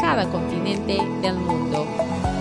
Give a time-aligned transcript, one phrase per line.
[0.00, 1.86] cada continente del mundo.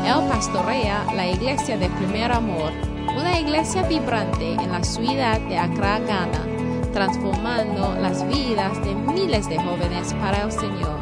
[0.06, 2.72] Él pastorea la iglesia de Primer Amor,
[3.16, 6.46] una iglesia vibrante en la ciudad de Accra, Ghana,
[6.94, 11.00] transformando las vidas de miles de jóvenes para el Señor.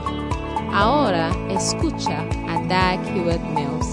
[0.73, 3.88] Ahora escucha a Dag Hewitt Mills.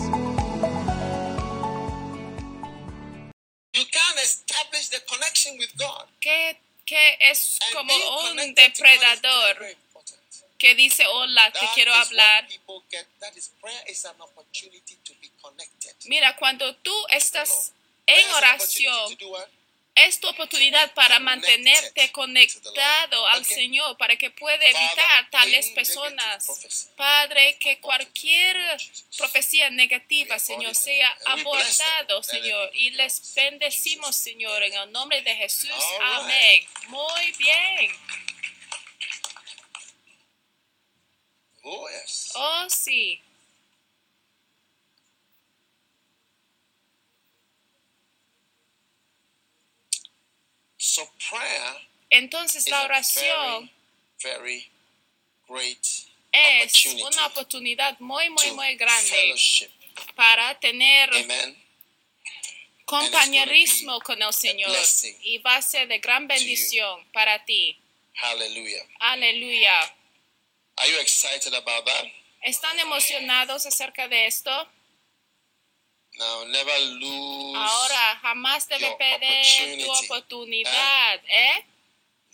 [3.75, 6.07] You can't establish the connection with God.
[6.25, 6.57] que,
[6.87, 7.93] que es como
[8.31, 9.77] un depredador.
[10.65, 12.49] Que dice hola, te quiero hablar.
[16.07, 17.75] Mira, cuando tú estás
[18.07, 19.19] en oración,
[19.95, 23.45] es tu oportunidad para mantenerte conectado al.
[23.45, 26.89] Señor, para que pueda evitar tales personas.
[26.97, 28.57] Padre, que cualquier
[29.19, 35.85] profecía negativa, Señor, sea abortado, Señor, y les bendecimos, Señor, en el nombre de Jesús.
[36.01, 36.67] Amén.
[36.89, 38.34] Muy bien.
[41.65, 41.89] Oh.
[42.35, 43.21] Oh, sí.
[50.77, 53.71] So prayer Entonces la oración
[54.23, 54.71] very, very
[55.49, 55.87] great
[56.31, 59.71] es opportunity una oportunidad muy, muy, muy grande fellowship.
[60.15, 61.57] para tener Amen.
[62.85, 64.77] compañerismo con el Señor
[65.23, 67.79] y va a ser de gran bendición para ti.
[68.17, 68.87] Hallelujah.
[69.01, 69.95] Aleluya.
[70.79, 72.05] Are you excited about that?
[72.43, 74.51] ¿Están emocionados acerca de esto?
[76.17, 77.57] Now, never lose.
[77.59, 81.65] Ahora jamás debe your perder tu oportunidad, ¿eh?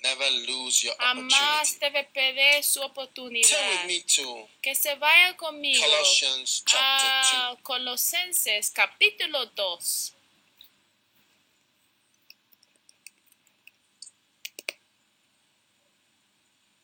[0.03, 3.85] Never lose your Jamás debe perder su Turn with oportunidad.
[3.87, 4.97] me to Que se
[5.37, 10.15] conmigo Colossians chapter a Colosenses capítulo 2.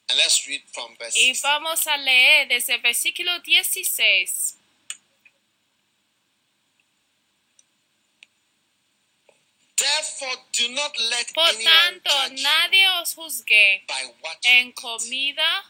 [0.09, 4.57] And let's read from verse Y vamos a leer desde el versículo 16.
[9.77, 14.51] Therefore, do not let Por anyone tanto, judge nadie os juzgue you by what you
[14.51, 15.65] en comida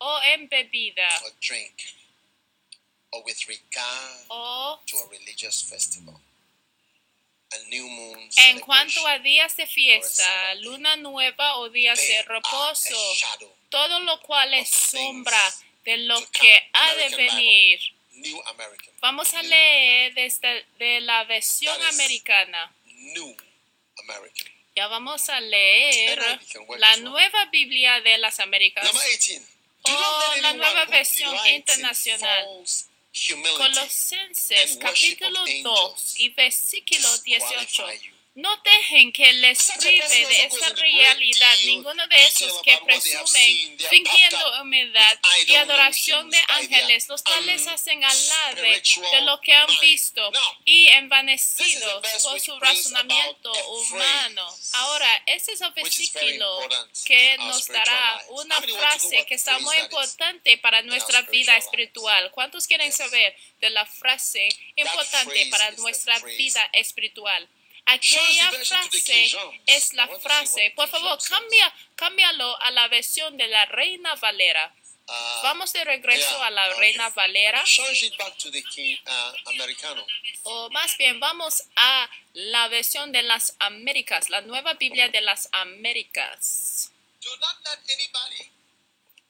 [0.00, 1.94] o en bebida or drink,
[3.12, 6.31] or with regard o to a religious festival, a new moon
[8.36, 12.96] en cuanto a días de fiesta, luna nueva o días de are reposo,
[13.68, 15.54] todo lo cual es sombra
[15.84, 17.80] de lo que ha de venir.
[19.00, 22.72] Vamos a leer desde de la versión americana.
[24.74, 26.40] Ya vamos a leer
[26.78, 28.84] la nueva Biblia de las Américas.
[28.84, 29.40] Number 18.
[29.84, 32.46] Do Oh, la nueva versión internacional.
[33.12, 37.84] Humility Colosenses capítulo of 2 y versículo 18.
[38.34, 41.54] No dejen que les prive de esta realidad.
[41.64, 48.82] ninguno de esos que presumen fingiendo humildad y adoración de ángeles, los tales hacen alarde
[49.12, 50.32] de lo que han visto
[50.64, 54.56] y envanecidos por su razonamiento humano.
[54.76, 56.68] Ahora, ese es el versículo
[57.04, 62.30] que nos dará una frase que está muy importante para nuestra vida espiritual.
[62.30, 67.46] ¿Cuántos quieren saber de la frase importante para nuestra vida espiritual?
[67.86, 69.32] Aquella frase
[69.66, 70.72] es la frase.
[70.76, 74.74] Por favor, cambia, cámbialo a la versión de la Reina Valera.
[75.08, 76.80] Uh, Vamos de regreso a la okay.
[76.80, 77.64] Reina Valera.
[77.64, 77.82] Uh.
[80.44, 85.48] O más bien, vamos a la versión de las Américas, la nueva Biblia de las
[85.52, 86.92] Américas.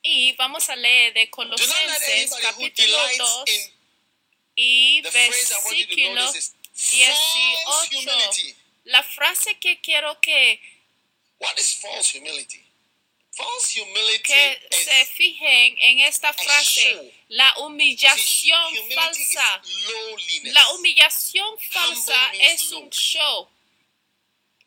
[0.03, 3.83] Y vamos a leer de Colosenses capítulo delights 2 in
[4.55, 6.33] y versículo
[6.75, 7.89] 18.
[7.93, 8.57] humility.
[8.85, 10.61] La frase que quiero que,
[11.39, 12.65] What is false humility?
[13.35, 17.13] False humility que se is fijen en esta frase, show.
[17.29, 19.63] la humillación falsa.
[20.45, 23.49] La humillación falsa es un show.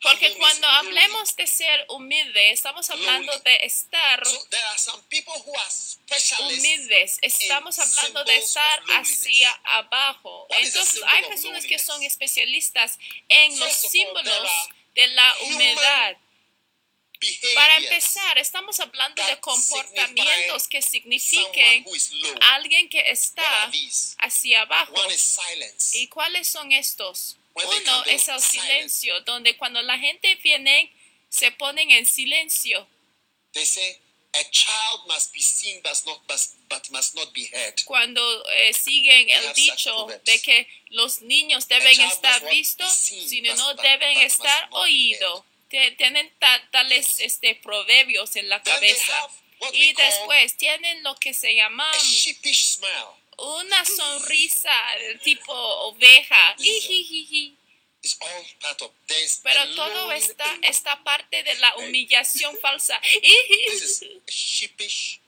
[0.06, 5.34] Porque cuando hablemos de ser humilde, estamos hablando de estar So there are some people
[5.46, 6.40] who are specialists.
[6.40, 10.48] humildes, estamos hablando de estar hacia abajo.
[10.52, 13.00] Entonces hay personas que son especialistas
[13.30, 14.50] en los símbolos
[14.94, 15.76] de la human
[17.54, 21.86] Para empezar, estamos hablando de comportamientos que signifiquen
[22.54, 23.72] alguien que está
[24.20, 24.94] hacia abajo.
[25.94, 27.38] ¿Y cuáles son estos?
[27.54, 30.92] When Uno es el silencio, donde cuando la gente viene,
[31.30, 32.86] se ponen en silencio.
[33.54, 33.98] They say
[34.34, 37.82] a child must be seen but not but, but must not be heard.
[37.86, 44.18] Cuando eh, siguen el dicho de que los niños deben estar vistos, sino no deben
[44.18, 45.44] estar oídos.
[45.98, 49.28] Tienen ta- tales este, proverbios en la cabeza.
[49.74, 51.90] Y después tienen lo que se llama
[53.38, 56.56] una sonrisa del tipo oveja.
[59.44, 63.02] Pero todo está, esta parte de la humillación falsa.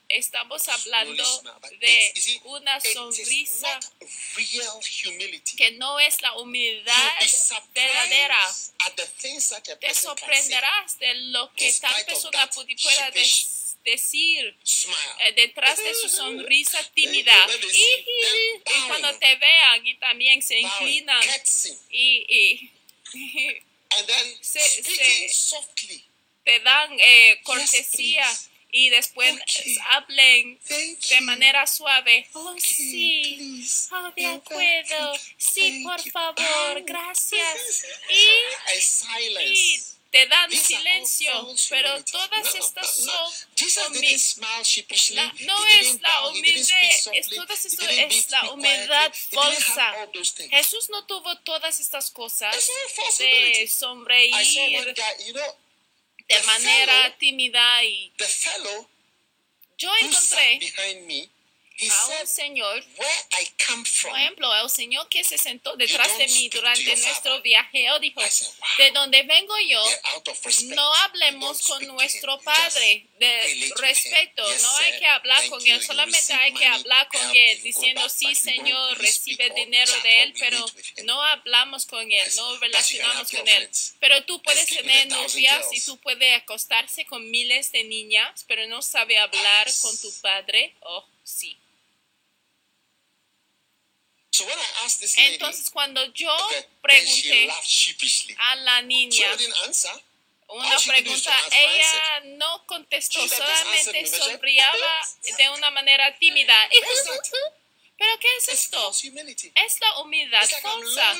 [0.08, 1.22] Estamos hablando
[1.80, 2.12] de
[2.44, 3.84] una sonrisa not
[4.36, 5.54] real humility.
[5.56, 7.14] que no es la humildad
[7.74, 8.40] verdadera.
[9.80, 14.56] Te sorprenderás de lo que tal persona that pu- pueda sheepish des- decir
[15.24, 17.34] eh, detrás de su sonrisa tímida.
[17.74, 21.22] Y, cuando te vean y también se inclinan
[21.90, 22.70] y,
[24.40, 24.82] Se-
[26.44, 28.26] te dan eh, cortesía.
[28.70, 29.78] Y después Okay.
[29.90, 30.58] hablen
[31.10, 32.28] de manera suave.
[32.34, 33.34] Oh, Okay, sí.
[33.36, 33.88] please.
[33.92, 35.12] Oh, de acuerdo.
[35.36, 36.34] Sí, por favor.
[36.38, 37.84] Oh, Gracias.
[38.10, 38.74] Y,
[39.44, 39.80] y
[40.10, 41.30] te dan silencio.
[41.68, 43.32] Pero todas estas son
[45.40, 49.94] no es la humildad, es todas esto es la humildad falsa.
[50.50, 52.56] Jesús no tuvo todas estas cosas
[53.18, 54.94] de sonreír
[56.28, 58.12] de manera tímida y
[59.78, 61.37] yo encontré behind me, he
[61.80, 64.10] a un señor where I come from.
[64.10, 67.98] Por ejemplo, el señor que se sentó detrás de mí durante nuestro viajeo.
[68.00, 68.20] Dijo,
[68.78, 69.82] de donde vengo yo,
[70.74, 76.52] no hablemos con nuestro Padre de respeto, no hay que hablar con él, solamente hay
[76.52, 80.64] que hablar con él diciendo, sí Señor, recibe dinero de él, pero
[81.04, 83.70] no hablamos con él, no relacionamos con él.
[84.00, 88.82] Pero tú puedes tener novias y tú puedes acostarse con miles de niñas, pero no
[88.82, 90.74] sabe hablar con tu padre.
[90.80, 91.58] Oh, sí.
[91.60, 91.96] So when
[94.08, 94.27] I asked this lady,
[95.16, 96.34] Entonces cuando yo
[96.80, 97.50] pregunté
[98.38, 99.36] a la niña
[100.48, 105.06] una pregunta, ella no contestó, solamente sonriaba
[105.36, 106.54] de una manera tímida.
[107.98, 108.92] ¿Pero qué es esto?
[108.92, 111.16] Es la humildad falsa.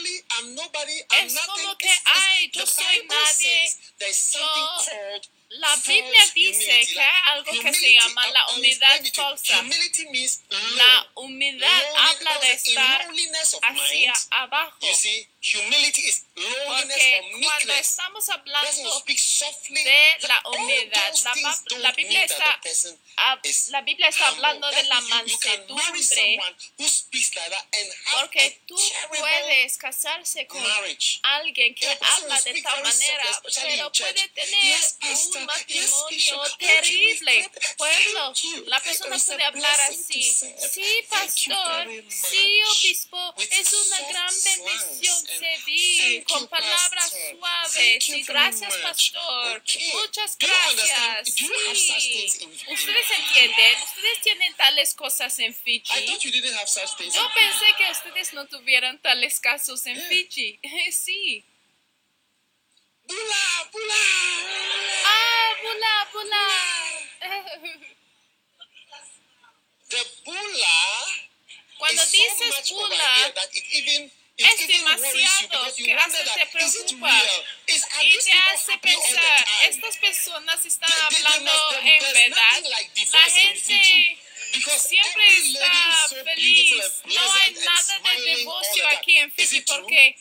[1.10, 7.72] Es como que, ay, yo soy nadie, called La Biblia dice que hay algo que
[7.72, 9.62] se llama la humildad falsa.
[10.76, 13.08] La humildad habla de estar
[13.62, 14.76] hacia abajo.
[15.40, 22.60] Humility is lowliness Porque or cuando estamos hablando de la humildad, la, la Biblia está
[23.70, 26.40] la Biblia está hablando de la mansedumbre.
[28.20, 28.76] porque tú
[29.10, 30.64] puedes casarse con
[31.22, 37.50] alguien que habla de tal manera, pero puede tener un matrimonio terrible.
[37.76, 38.32] Pueblo,
[38.66, 40.22] la persona puede hablar así.
[40.22, 48.08] Sí, pastor, sí, obispo, es una gran bendición servir con palabras suaves.
[48.08, 49.62] Y gracias, pastor.
[49.94, 51.34] Muchas gracias.
[51.34, 52.26] Sí.
[52.68, 56.06] Ustedes entienden, ustedes tienen tales cosas en Fiji.
[56.06, 56.18] Yo
[57.34, 60.58] pensé que ustedes no tuvieran tales casos en Fiji.
[60.90, 61.44] Sí.
[63.04, 63.94] Bula, bula.
[65.04, 66.46] Ah, bula, bula.
[69.88, 70.78] The bula
[71.78, 73.32] Cuando is so dices bula,
[74.38, 77.22] es demasiado que that te preocupa.
[77.66, 81.52] y te hace pensar, estas personas están hablando
[81.82, 82.62] en verdad.
[83.12, 84.18] La gente
[84.78, 86.74] siempre está feliz.
[87.04, 88.86] No hay nada de time.
[88.96, 90.16] aquí en Fiji porque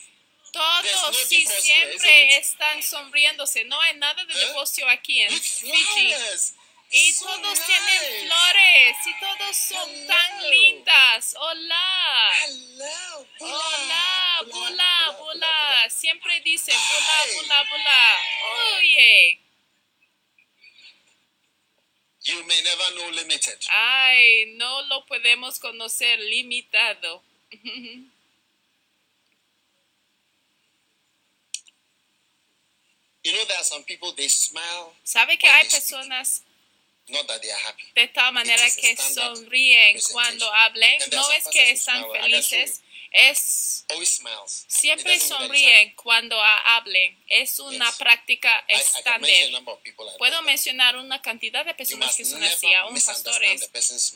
[0.52, 3.64] todos sí siempre están sonriéndose.
[3.64, 6.14] No hay nada de divorcio aquí en Fiji.
[6.90, 10.50] Y todos tienen flores y todos son tan Hello.
[10.50, 11.34] lindas.
[11.38, 12.30] Hola.
[12.46, 13.26] Hello.
[13.40, 15.90] Hola, bula, bula.
[15.90, 17.34] Siempre dicen Ay.
[17.34, 18.16] bula, bula.
[18.78, 19.40] Oye.
[22.22, 23.58] You may never know limited.
[23.70, 27.22] Ay, no lo podemos conocer limitado.
[33.24, 36.42] You know, there are some people they smile, ¿Sabe que hay personas
[37.10, 37.84] not that they are happy.
[37.94, 40.98] de tal manera que sonríen cuando hablen?
[41.12, 43.84] No es que están felices, es
[44.66, 47.16] Siempre sonríen cuando ha- hablen.
[47.28, 47.96] Es una Yes.
[47.96, 49.30] práctica estándar.
[50.18, 53.70] Puedo mencionar una cantidad de personas que son así, aún pastores.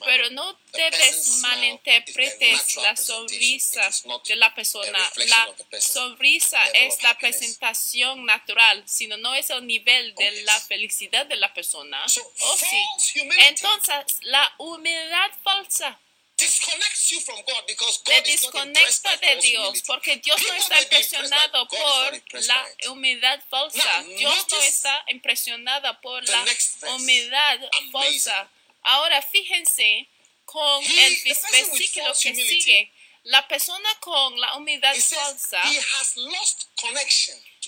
[0.04, 3.90] Pero no debes malinterpretes la sonrisa
[4.26, 4.98] de la persona.
[5.26, 11.36] La sonrisa es la presentación natural, sino no es el nivel de la felicidad de
[11.36, 12.06] la persona.
[12.08, 13.20] So, Oh, sí.
[13.48, 15.98] Entonces, la humildad falsa
[16.36, 22.20] disconnects you from God because te desconecta de Dios porque Dios no está impresionado por
[22.44, 24.02] la humildad falsa.
[24.16, 27.92] Dios no está impresionada por la Amazing.
[27.92, 28.50] falsa.
[28.82, 30.08] Ahora fíjense
[30.44, 31.22] con He- el
[31.52, 32.92] versículo que sigue.
[33.24, 34.52] La persona con la
[34.94, 35.62] says falsa,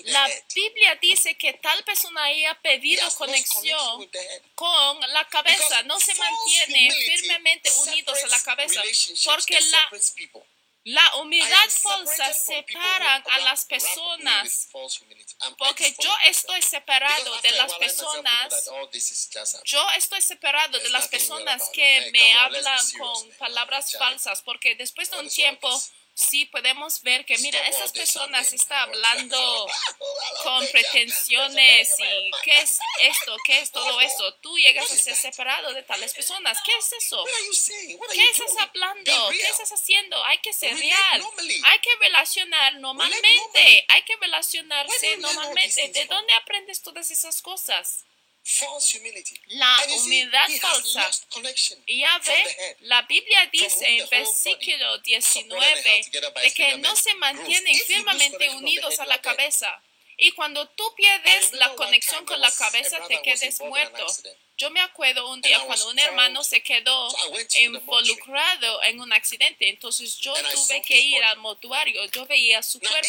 [0.05, 0.43] la head.
[0.55, 4.11] Biblia dice que tal persona haya connection conexión
[4.55, 8.83] con la cabeza, no se mantiene firmemente unidos a la cabeza,
[9.25, 9.91] porque la.
[10.87, 14.69] La humildad falsa separan a las personas
[15.57, 18.71] porque yo estoy separado de las personas.
[19.65, 25.21] yo estoy separado de las personas que me hablan con palabras falsas, porque después de
[25.21, 25.71] un tiempo?
[26.15, 29.67] Sí podemos ver que, mira, esas personas están hablando
[30.43, 34.35] con pretensiones y qué es esto, qué es todo eso.
[34.35, 36.59] Tú llegas a ser separado de tales personas.
[36.65, 37.25] ¿Qué es eso?
[38.13, 39.29] ¿Qué estás hablando?
[39.31, 40.25] ¿Qué estás haciendo?
[40.25, 41.23] Hay que ser real.
[41.65, 43.85] Hay que relacionar normalmente.
[43.89, 45.89] Hay que relacionarse normalmente.
[45.89, 48.05] ¿De dónde aprendes todas esas cosas?
[48.47, 49.41] False humility.
[49.49, 51.11] La humildad falsa.
[51.87, 56.53] Y ya ve, la Biblia dice en versículo supported and 19 held together by de
[56.53, 59.83] que no se mantienen firmemente unidos a la cabeza.
[60.19, 64.07] Y cuando tú pierdes la one conexión con la cabeza, te quedes muerto.
[64.59, 67.09] Yo me acuerdo un día cuando un hermano se quedó
[67.59, 73.09] involucrado en un accidente, entonces yo tuve que ir al mortuario, yo veía su cuerpo.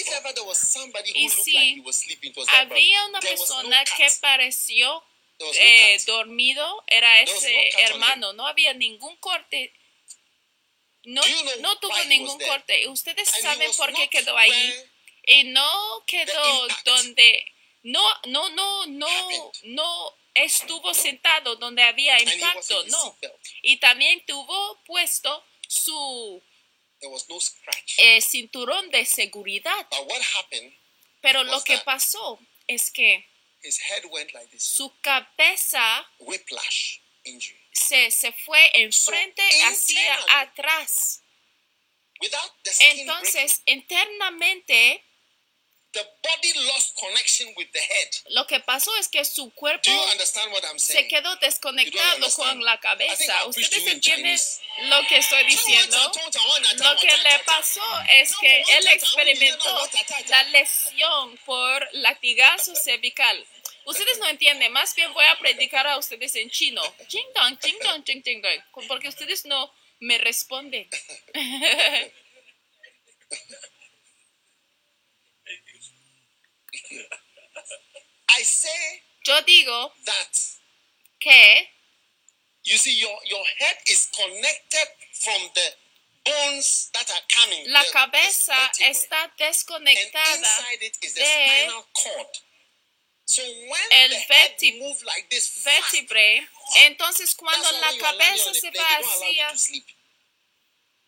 [1.14, 1.84] Y si.
[2.48, 5.04] Había una persona que pareció
[5.40, 9.74] eh, dormido, era ese hermano, no había ningún corte.
[11.04, 11.22] No,
[11.60, 12.88] no tuvo ningún corte.
[12.88, 14.74] Ustedes saben por qué quedó ahí.
[15.28, 23.18] Y no quedó donde no no no no no estuvo sentado donde había impacto, no.
[23.62, 26.42] Y también tuvo puesto su
[27.98, 29.88] eh, cinturón de seguridad.
[29.90, 30.74] But what happened,
[31.22, 33.28] Pero lo que pasó es que
[33.66, 34.64] his head went like this.
[34.64, 37.60] su cabeza Whiplash injury.
[37.74, 41.22] se, se fue enfrente hacia internally, atrás.
[42.22, 45.02] Without the skin Entonces, internamente, breaking,
[45.92, 48.10] the body lost connection with the head.
[48.30, 51.08] lo que pasó es que su cuerpo Do you understand what I'm se saying?
[51.10, 53.46] quedó desconectado con la cabeza.
[53.48, 54.40] ¿Ustedes entienden
[54.90, 55.98] lo que estoy diciendo?
[56.78, 59.90] Lo que le pasó es que él experimentó
[60.28, 63.46] la lesión por latigazo cervical.
[63.86, 66.82] Ustedes no entienden, más bien voy a predicar a ustedes en chino.
[67.08, 70.90] Ching dong, ching dong, ching ching dong, porque ustedes no me responden.
[78.38, 80.38] I say Yo digo that
[81.20, 81.68] que
[82.64, 85.74] you see your your head is connected from the
[86.26, 87.66] bones that are coming.
[87.72, 92.38] la cabeza está and desconectada inside it is the de spinal cord.
[93.26, 94.26] So when el
[95.64, 96.48] vértebre.
[96.86, 99.50] Entonces, cuando la cabeza se va hacia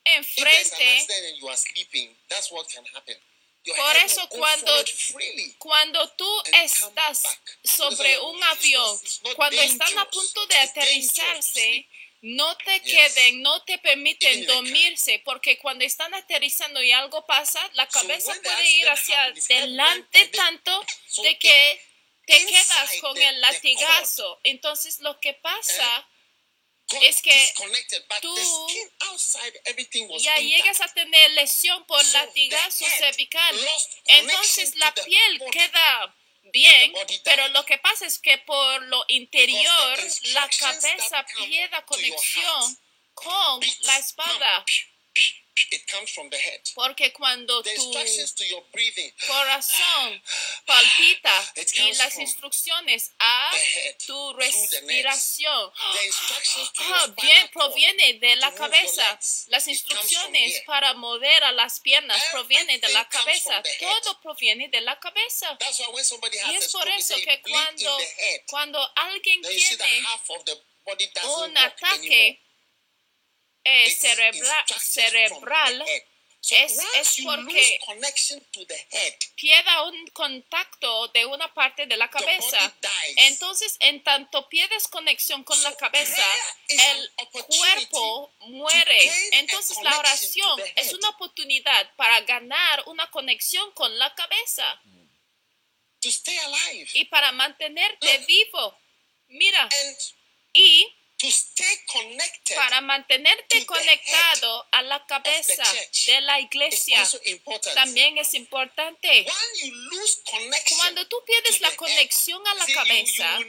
[0.04, 3.18] enfrente, accident and you are sleeping, that's what can happen.
[3.64, 4.86] Your Por eso cuando-
[5.60, 7.24] cuando tú estás
[7.64, 9.00] sobre un avión,
[9.36, 11.86] cuando están a punto de aterrizarse,
[12.22, 17.88] no te queden, no te permiten dormirse, porque cuando están aterrizando y algo pasa, la
[17.88, 21.87] cabeza puede ir hacia adelante tanto So de que
[22.28, 24.40] te quedas con the- el latigazo.
[24.44, 26.08] Entonces lo que pasa
[26.90, 27.54] Got Es que
[28.22, 28.36] tú
[30.20, 33.60] ya llegas a tener lesión por So latigazo cervical.
[34.06, 35.52] Entonces la piel body.
[35.52, 36.94] queda bien,
[37.26, 40.00] pero lo que pasa es que por lo interior
[40.34, 42.80] la cabeza pierde conexión
[43.14, 44.64] con la espalda.
[44.66, 44.70] pump,
[45.72, 46.62] It comes from the head.
[46.76, 50.22] Porque cuando The tu instructions to your breathing, corazón
[50.66, 55.72] palpita It y las instrucciones a the head tu respiración.
[56.68, 59.20] Spinal bien, proviene de la cabeza.
[59.48, 63.62] Las instrucciones para mover a las piernas provienen de la cabeza.
[63.80, 65.58] Todo proviene de la cabeza.
[65.60, 67.98] That's why when somebody has Y a es por eso que cuando,
[68.48, 72.47] cuando alguien tiene half of the body doesn't un ataque anymore.
[73.70, 75.84] Eh, cerebra- cerebral,
[76.66, 77.80] Es- es porque-
[79.36, 82.58] pierda un contacto de una parte de la cabeza.
[83.18, 86.24] Entonces, en tanto pierdes conexión con la cabeza,
[86.70, 87.12] el
[87.58, 89.04] cuerpo muere.
[89.34, 94.80] Entonces, la oración es una oportunidad para ganar una conexión con la cabeza
[96.94, 98.78] y para mantenerte vivo.
[99.30, 99.68] Mira,
[100.54, 105.64] y to stay connected para mantenerte conectado a la cabeza
[106.06, 107.04] de la iglesia
[107.74, 109.26] también es importante.
[110.78, 113.40] Cuando tú pierdes la conexión a la see, cabeza,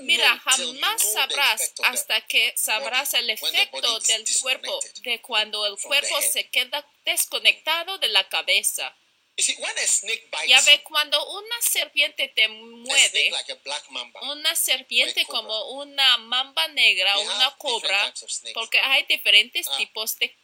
[0.00, 6.48] Mira, jamás sabrás hasta que sabrás el efecto del cuerpo de cuando el cuerpo se
[6.50, 8.94] queda desconectado de la cabeza.
[10.46, 17.50] Ya ve, cuando una serpiente te like mamba, una serpiente como una mamba negra, una
[17.56, 18.12] cobra,
[18.54, 19.76] porque hay diferentes Ah.
[19.78, 20.36] tipos de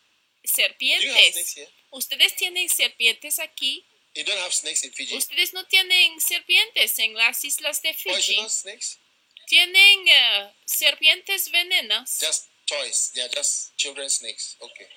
[0.43, 1.57] serpientes.
[1.91, 3.85] Ustedes tienen serpientes aquí.
[4.15, 5.17] You don't have snakes in Fiji.
[5.17, 8.37] Ustedes no tienen serpientes en las islas de Fiji.
[8.49, 8.99] snakes?
[9.47, 12.19] Tienen eh, serpientes venenas.
[12.21, 13.13] Just toys.
[13.15, 14.57] They are just children's snakes.
[14.61, 14.89] Okay.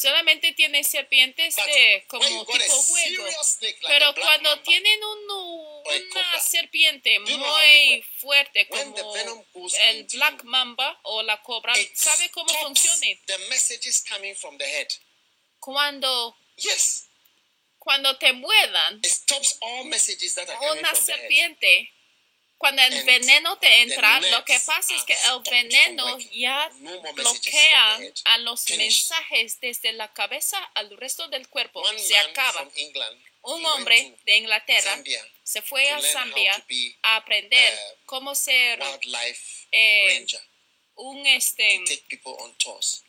[0.00, 8.04] Solamente tienen serpientes de como tipo a Pero cuando tienen un- una serpiente muy work?
[8.18, 9.14] fuerte como
[9.78, 13.06] el black mamba o la cobra, ¿sabe cómo funciona?
[13.26, 14.88] the messages coming from the head.
[15.58, 17.06] Cuando, Yes.
[17.78, 19.02] cuando te muerdan
[20.72, 21.92] una serpiente,
[22.60, 26.70] cuando el veneno te entra, lo que pasa es que el veneno ya
[27.14, 31.82] bloquea a los mensajes desde la cabeza al resto del cuerpo.
[31.96, 32.68] Se acaba.
[33.42, 35.02] Un hombre de Inglaterra
[35.42, 36.62] se fue a Zambia
[37.02, 38.78] a aprender cómo ser
[39.72, 40.26] eh,
[40.96, 43.02] un este take people on tours.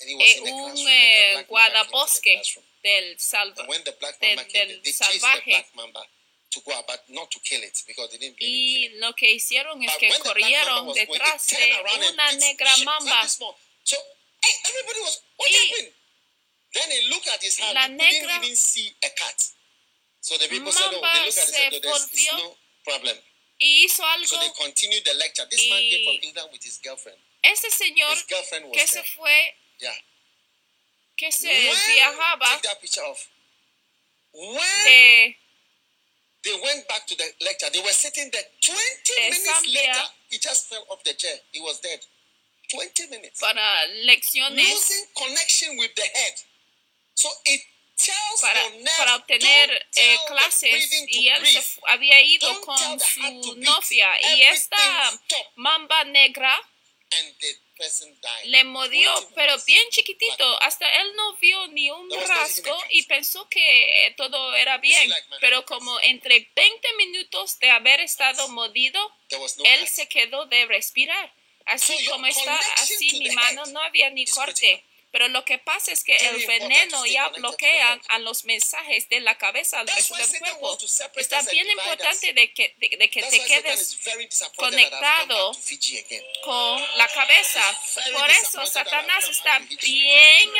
[0.00, 2.42] And he was eh, un eh, guardabosque
[2.82, 5.66] del salva del- salvaje.
[6.58, 9.92] To go about, not to kill it, because they didn't y lo que hicieron es
[9.92, 11.74] But que corrieron was detrás de
[12.10, 13.28] una negra mamba.
[13.28, 13.96] So,
[14.42, 15.92] hey, everybody was, what Y happened?
[16.74, 19.42] Then he looked at his hand, la he couldn't negra even see a cat.
[20.20, 23.16] So the people said, oh, they looked at it oh, there's no problem.
[23.60, 25.46] y hizo So algo they continued the lecture.
[25.50, 27.18] This man came from England with his girlfriend.
[27.42, 29.04] ese señor His girlfriend was que se there.
[29.16, 29.94] fue Yeah.
[31.16, 33.26] que se When, viajaba take that picture off.
[34.32, 35.36] When de
[36.48, 38.48] they went back to the lecture, they were sitting there.
[38.64, 41.36] 20 De minutes later, he just fell off the chair.
[41.52, 42.00] He was dead.
[42.72, 43.40] 20 minutes.
[43.40, 43.64] para
[44.04, 46.34] lecciones Losing connection with the head.
[47.14, 47.60] So it
[47.96, 52.48] tells para, your nerve, para obtener eh, clases breathing to y él se había ido
[52.48, 55.20] Don't con the heart to su novia y esta
[55.56, 56.54] mamba negra
[57.18, 57.67] And the.
[58.44, 60.62] Le mordió 20 pero bien chiquitito.
[60.62, 65.12] Hasta él no vio ni un rasgo y pensó que todo era bien.
[65.40, 69.00] pero como entre 20 minutos de haber estado mordido
[69.64, 71.32] él se quedó de respirar.
[71.66, 74.84] Así como está así mi mano no había ni corte.
[75.10, 79.38] Pero lo que pasa es que el veneno ya bloquea a los mensajes de la
[79.38, 80.78] cabeza al resto del cuerpo.
[81.16, 83.98] Está bien importante de que, de, de que te quedes
[84.56, 85.52] conectado
[86.42, 87.80] con la cabeza.
[88.12, 90.50] Por eso Satanás está bien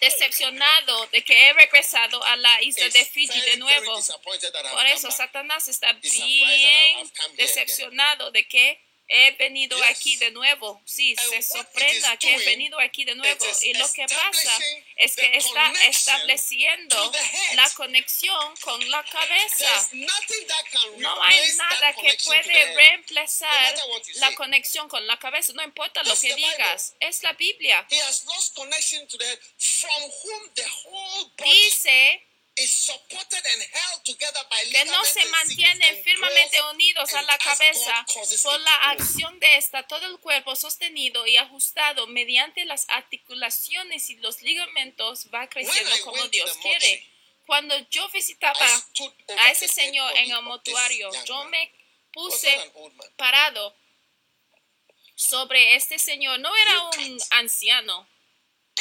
[0.00, 4.00] decepcionado de que he regresado a la isla de Fiji de nuevo.
[4.22, 5.10] Por eso.
[5.10, 9.90] Satanás está bien decepcionado de que he venido Yes.
[9.90, 10.80] aquí de nuevo.
[10.86, 13.44] Sí, And se sorprenda que he venido aquí de nuevo.
[13.62, 14.58] Y lo que pasa
[14.96, 17.12] es que está estableciendo
[17.54, 19.88] la conexión con la cabeza.
[20.96, 22.66] No hay nada que puede.
[22.66, 23.74] No reemplazar
[24.16, 25.52] la conexión con la cabeza.
[25.54, 26.46] No importa lo que Bible.
[26.52, 26.94] digas.
[27.00, 27.86] Es la Biblia.
[27.90, 32.22] He has lost connection to the head from whom the whole body Dice
[32.56, 37.36] is supported and held together by que no se mantienen firmemente unidos a and la
[37.38, 38.06] cabeza
[38.42, 44.16] por la acción de esta, todo el cuerpo sostenido y ajustado mediante las articulaciones y
[44.16, 47.08] los ligamentos va creciendo como Dios quiere.
[47.46, 48.84] Cuando yo visitaba
[49.38, 50.44] a ese señor en el
[51.00, 51.72] young yo me
[52.12, 52.72] puse
[53.16, 53.74] parado
[55.14, 56.38] sobre este señor.
[56.40, 58.13] No era un anciano.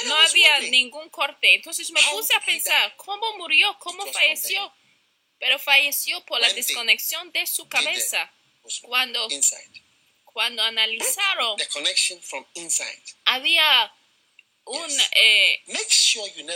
[0.05, 1.55] No había ningún corte.
[1.55, 3.77] Entonces me puse a pensar, ¿cómo murió?
[3.79, 4.73] ¿Cómo falleció?
[5.39, 8.31] Pero falleció por la desconexión de su cabeza.
[8.63, 9.27] was Cuando,
[10.25, 11.57] cuando analizaron,
[13.25, 13.93] había
[14.65, 15.63] un eh,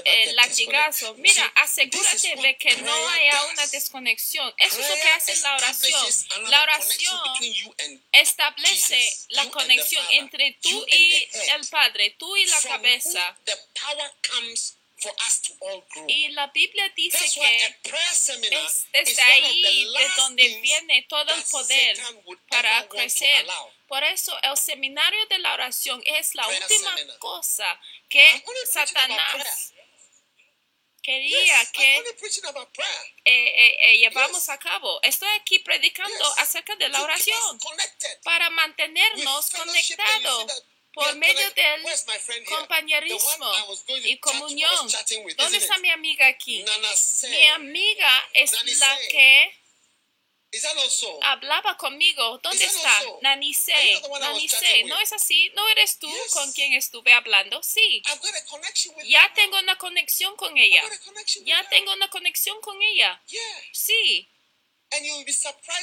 [0.05, 1.13] eh, latigazo.
[1.15, 4.53] Mira, asegúrate de que no haya una desconexión.
[4.57, 6.05] Eso es lo que hace la oración.
[6.49, 7.19] La oración
[8.11, 13.37] establece la conexión entre tú y el Padre, tú y la cabeza.
[14.99, 16.05] for us to all grow.
[16.07, 17.35] Y la Biblia dice That's
[17.83, 21.97] que es desde ahí de donde viene todo el poder
[22.49, 23.45] para crecer.
[23.87, 27.19] Por eso el seminario de la oración es la última seminar.
[27.19, 29.73] cosa que Satanás
[31.01, 32.03] quería Yes, que eh,
[33.25, 34.49] eh, eh, llevamos Yes.
[34.49, 34.99] a cabo.
[35.03, 36.39] Estoy aquí predicando Yes.
[36.39, 37.59] acerca de la oración
[38.23, 41.83] para mantenernos conectados por medio del
[42.45, 43.51] compañerismo
[44.03, 44.87] y comunión.
[45.37, 46.65] ¿Dónde está mi amiga aquí?
[47.29, 49.61] Mi amiga es la que?
[51.21, 52.39] Hablaba conmigo.
[52.39, 53.11] ¿Dónde Is that está?
[53.21, 53.73] Nanice.
[54.47, 55.51] chatting ¿No es así?
[55.55, 56.33] ¿No eres tú Yes.
[56.33, 57.61] con quien estuve hablando?
[57.63, 58.01] Sí.
[59.05, 60.81] Ya tengo una conexión con ella.
[61.43, 63.21] Ya tengo una conexión con ella.
[63.71, 64.29] Sí.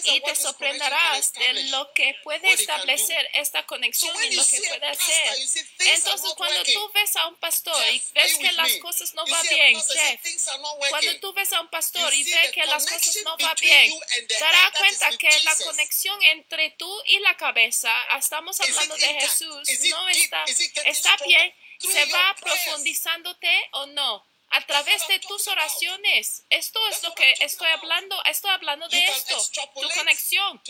[0.04, 4.86] Y te sorprenderás de lo que puede establecer esta conexión y you lo que puede
[4.86, 5.36] hacer.
[5.78, 9.80] Entonces, cuando tú ves a un pastor y ves que las cosas no van bien,
[9.80, 10.20] Jeff,
[10.88, 13.92] cuando tú ves a un pastor y ves que las cosas no van bien,
[14.40, 19.20] darás cuenta que la conexión entre tú y la cabeza, estamos Is it hablando de?
[19.20, 20.44] Jesús, no está,
[20.84, 24.33] está bien, se va profundizándote o no.
[24.50, 26.44] A través de tus oraciones.
[26.48, 28.16] Esto es lo que estoy hablando.
[28.24, 29.36] Estoy hablando de esto.
[29.74, 30.62] Tu conexión.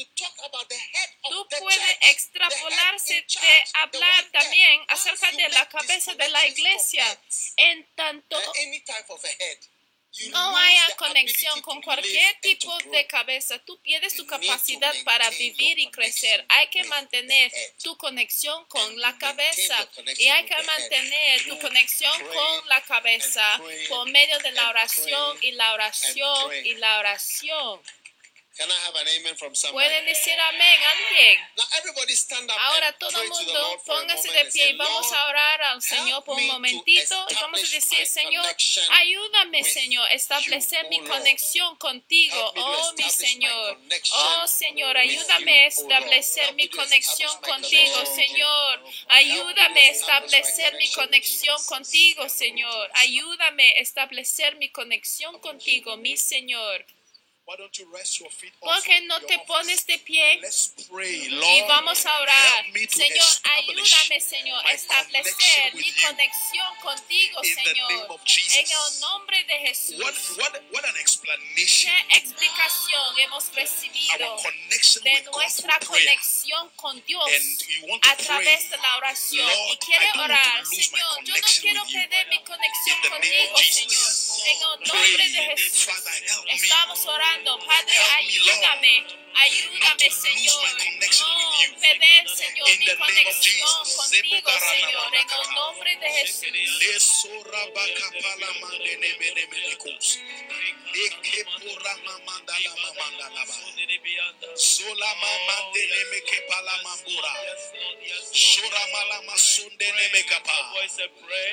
[1.28, 7.20] Tú puedes extrapolarse de hablar también acerca de la cabeza de la iglesia.
[7.56, 8.40] En tanto
[10.30, 15.78] no haya the conexión con cualquier tipo de cabeza, tú pierdes tu capacidad para vivir
[15.78, 16.44] y crecer.
[16.48, 17.50] Hay que mantener
[17.82, 19.88] tu conexión con la cabeza.
[20.18, 25.50] Y hay que mantener tu conexión con la cabeza por medio de la oración y
[25.52, 27.80] la oración y la oración.
[28.56, 29.84] Can I have an amen from somebody?
[29.84, 31.38] Pueden decir amén alguien.
[31.56, 35.26] Now everybody stand up Ahora and todo el mundo póngase de pie y vamos a
[35.26, 38.46] orar al Señor por un to momentito y vamos a decir, Señor,
[38.92, 43.80] ayúdame, Señor, establecer mi conexión contigo, oh mi Señor.
[44.12, 48.06] Oh Señor, ayúdame a establecer mi conexión contigo.
[48.06, 48.84] Señor.
[49.08, 52.90] Ayúdame a establecer mi conexión contigo, Señor.
[52.94, 56.86] Ayúdame a establecer mi conexión contigo, mi Señor.
[57.44, 60.38] ¿Por qué no te pones de pie?
[60.40, 62.64] Let's pray, Y vamos a orar.
[62.88, 63.26] Señor,
[63.56, 67.92] ayúdame, Señor, a establecer mi conexión contigo, Señor.
[68.54, 70.00] En el nombre de Jesús.
[70.00, 71.92] What, what, what an explanation.
[72.08, 74.36] ¿Qué explicación hemos recibido
[75.02, 77.30] de nuestra conexión con Dios
[78.02, 79.50] a través de la oración?
[79.70, 84.23] Y quiere orar, Señor, yo no quiero perder mi conexión contigo, Señor.
[84.44, 84.78] Jesus.
[84.80, 85.56] En el nombre de Pray.
[85.56, 85.84] Jesús.
[85.86, 86.52] Father, help me.
[86.54, 88.64] Estamos orando, Padre, Help me, Lord.
[88.64, 90.64] ayúdame, Not Ayúdame, Señor.
[91.20, 96.52] No perder, Señor, mi conexión contigo, Señor, en el nombre de Jesús.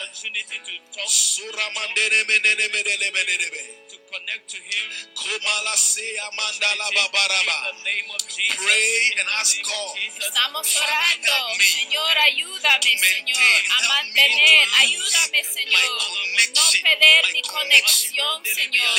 [1.08, 3.64] Sura mande ne me ne ne me ne ne me ne ne me.
[4.12, 4.88] connect to Him.
[5.16, 7.58] Kumala se amanda la babaraba.
[7.70, 8.56] In the name of Jesus.
[8.56, 9.96] Pray and ask God.
[10.00, 11.32] Estamos Father, orando.
[11.32, 14.58] help me Señor, ayúdame, to maintain, Señor, a help me mantener.
[14.58, 15.88] not to lose Ayúdame, my Señor.
[15.88, 18.12] No connection, perder my mi connection.
[18.16, 18.96] conexión, Señor.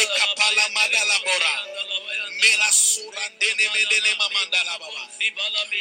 [2.40, 5.04] Mela sura dene me dene mamanda la baba.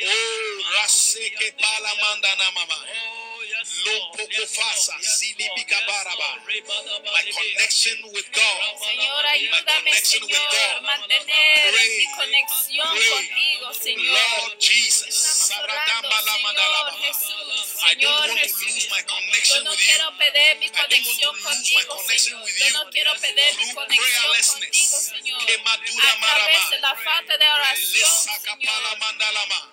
[0.05, 2.75] Oh, rase ke pala manda na mama.
[2.75, 4.17] Oh, yes, Lo Lord.
[4.17, 5.03] poco Yes, fasa, Lord.
[5.03, 5.57] Yes, sili Lord.
[5.57, 6.29] bika Yes, baraba.
[6.35, 7.13] Lord.
[7.13, 8.61] My connection with God.
[8.83, 10.77] Señor, ayúdame, connection with Señor, God.
[10.77, 11.97] a mantener Pray.
[11.97, 13.09] mi conexión Pray.
[13.09, 14.13] contigo, Señor.
[14.13, 15.17] Lord Jesus.
[15.57, 16.97] Estamos orando, Saradamba la manda la Señor baba.
[17.03, 18.61] Jesús, I don't Señor want to Jesús.
[18.61, 19.85] lose my Yo connection no with you.
[19.87, 22.43] quiero perder mi I don't want to conexión lose my contigo, connection Señor.
[22.43, 24.77] with Yo you no quiero perder mi through conexión contigo, prayerlessness.
[25.07, 25.45] Señor.
[25.45, 26.79] Que madura A través de marama.
[26.81, 28.97] la falta de oración, Lesa kapala Señor.
[28.99, 29.71] mandalama.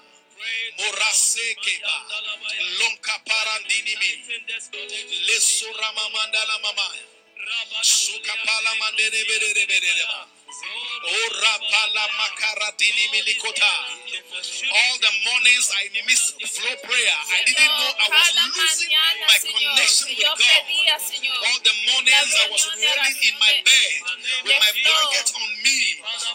[0.78, 2.06] Morase keba.
[2.78, 4.12] Lonka parandini mi.
[5.26, 6.92] Leso rama mandala mama.
[7.82, 10.28] Suka pala mandere bere bere bere ba.
[13.14, 13.72] Milikota.
[14.74, 17.16] All the mornings I missed flow prayer.
[17.30, 20.62] I didn't know I was losing my connection with God.
[21.46, 23.94] All the mornings I was rolling in my bed
[24.44, 25.78] with my blanket on me,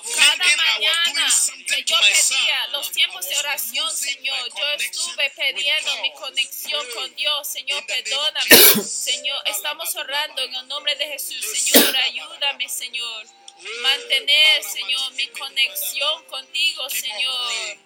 [0.08, 2.48] thinking I was doing something to my son.
[2.72, 8.84] los tiempos de oración, Señor, yo estuve pidiendo mi conexión con Dios, Señor, perdóname.
[8.84, 13.39] Señor, estamos orando en el nombre de Jesús, Señor, ayúdame, Señor.
[13.62, 17.78] Mantener, Señor, mi conexión contigo, Señor.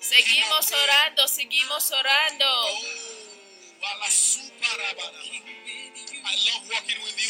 [0.00, 2.46] Seguimos orando, seguimos orando.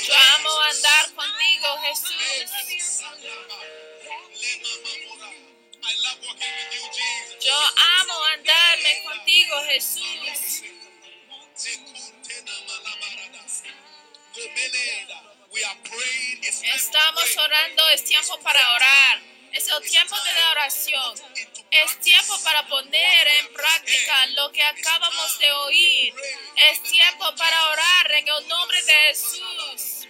[0.07, 3.01] Yo amo andar contigo, Jesús.
[7.40, 7.57] Yo
[8.01, 10.62] amo andarme contigo, Jesús.
[16.75, 19.21] Estamos orando, es tiempo para orar.
[19.53, 21.15] Es el tiempo de la oración.
[21.71, 26.15] Es tiempo para poner en práctica lo que acabamos de oír.
[26.71, 30.09] Es tiempo para orar en el nombre de Jesús.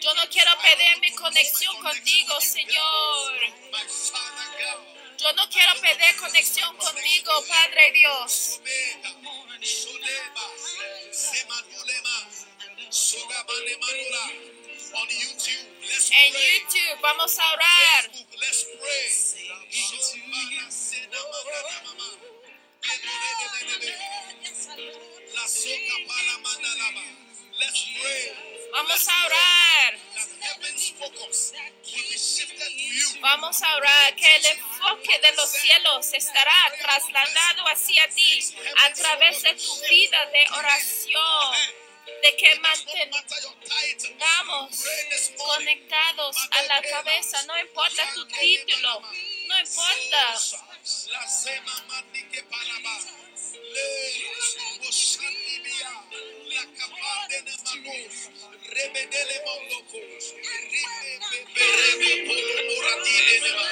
[0.00, 3.32] Yo no quiero perder mi conexión contigo, Señor.
[5.18, 8.60] Yo no quiero perder conexión contigo, Padre Dios.
[16.10, 16.32] En.
[16.32, 18.10] YouTube vamos a orar.
[28.72, 29.98] Vamos a orar.
[33.20, 34.16] Vamos a orar.
[34.16, 38.40] Que el enfoque de los cielos estará trasladado hacia ti
[38.84, 41.56] a través de tu vida de oración.
[42.22, 43.24] De que mantengamos
[45.36, 49.02] conectados a la cabeza, no importa tu título,
[49.46, 50.67] no importa.
[50.84, 51.74] La sema
[52.50, 52.96] paraba.
[53.74, 53.88] Le.
[56.54, 57.38] La kapande.
[58.74, 59.98] Rebedele mondoko.
[59.98, 63.66] Ribe bebe polo moratile ne ma.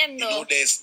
[0.07, 0.83] Estoy You know, there's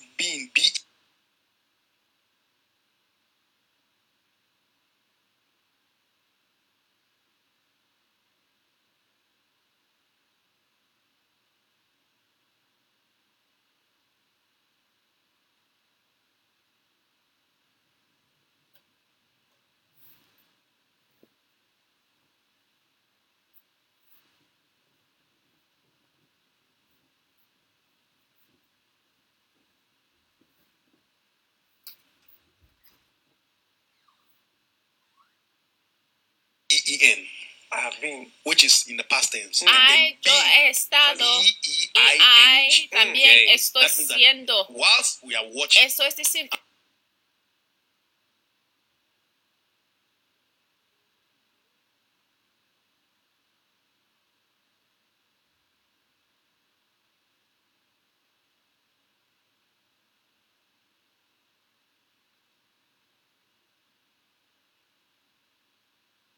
[36.98, 37.26] B-E-N,
[37.72, 38.30] I have been.
[38.44, 39.62] which is in the past tense.
[39.62, 42.88] And Ay, then yo he estado y ay, B-E-I-N-G.
[42.90, 43.54] también Okay.
[43.54, 44.66] estoy siendo.
[44.70, 46.48] Whilst we are watching, Eso es decir,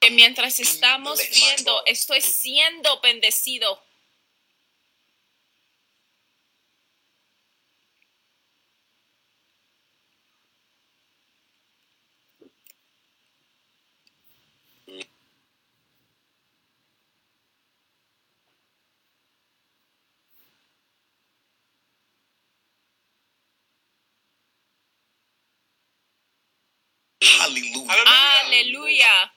[0.06, 3.82] que mientras estamos viendo, estoy siendo bendecido.
[28.46, 29.32] Aleluya.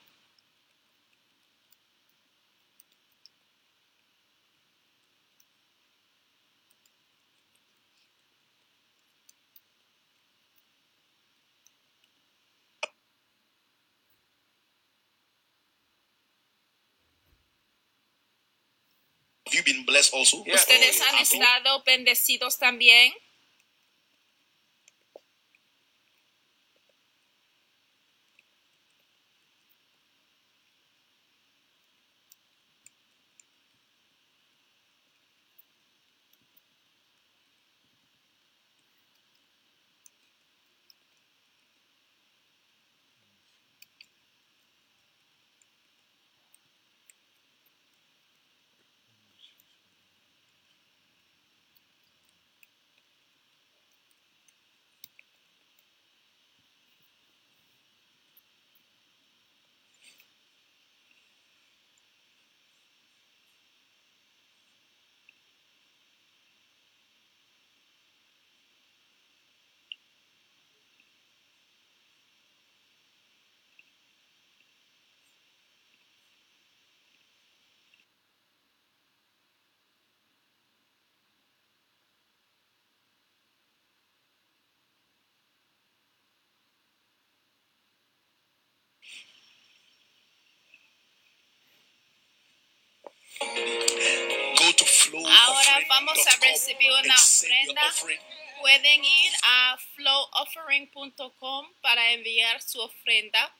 [19.48, 20.43] Have you been blessed also?
[20.45, 20.55] Yeah.
[20.55, 23.13] Ustedes Oh, han estado bendecidos también.
[93.39, 97.81] Go to flow Ahora vamos a recibir una ofrenda.
[98.59, 103.53] Pueden ir a flowoffering.com para enviar su ofrenda.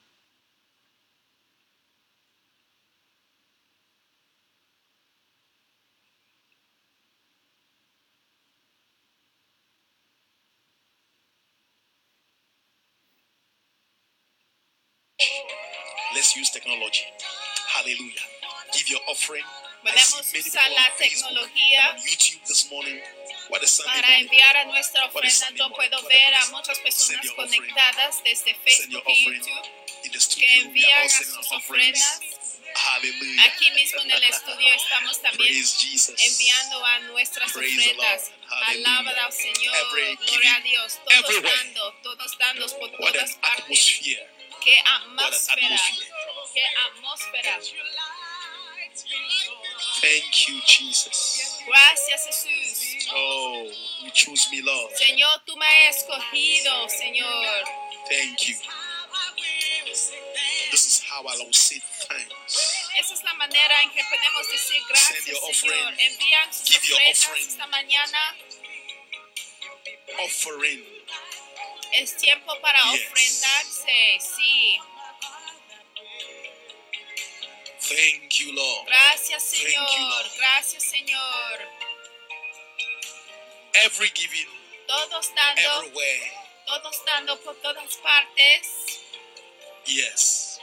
[16.15, 17.05] Let's use technology.
[17.67, 18.25] Hallelujah.
[18.73, 19.43] Give your offering.
[19.99, 21.97] Many usar la tecnología
[23.85, 25.49] para enviar a nuestra ofrenda.
[25.55, 29.23] Yo puedo ver a muchas personas conectadas desde Facebook y.
[29.25, 29.79] YouTube
[30.35, 32.21] que envían a sus ofrendas.
[32.75, 33.43] Hallelujah.
[33.45, 35.65] Aquí mismo en el estudio estamos también
[36.17, 38.31] enviando a nuestras ofrendas.
[38.47, 43.99] Alabada al Señor, gloria a Dios, todos dando, todos dando por todas partes.
[44.63, 45.81] Qué atmósfera,
[46.53, 47.59] qué atmósfera.
[50.01, 51.57] Thank you, Jesus.
[51.67, 53.07] Gracias Jesús.
[53.13, 53.63] Oh,
[54.03, 54.91] you choose me, Lord.
[54.95, 57.65] Señor, tú me has escogido, Señor.
[58.09, 58.55] Thank you.
[60.71, 62.89] This is how I will say thanks.
[62.99, 65.93] Esa es la manera en que podemos decir gracias, Send your Señor.
[65.99, 67.47] Envían sus Give your offering.
[67.49, 68.35] esta mañana.
[70.19, 70.85] Offering.
[71.93, 73.01] Es tiempo para Yes.
[73.07, 74.79] ofrendarse, sí.
[77.89, 78.87] Thank you, Lord.
[78.87, 80.09] Gracias, Thank you, Señor.
[80.09, 80.25] Lord.
[80.37, 81.57] Gracias, Señor.
[83.85, 84.47] Every giving,
[84.87, 86.31] Todos dando, everywhere.
[86.67, 89.01] todos dando por todas partes.
[89.85, 90.59] Yes.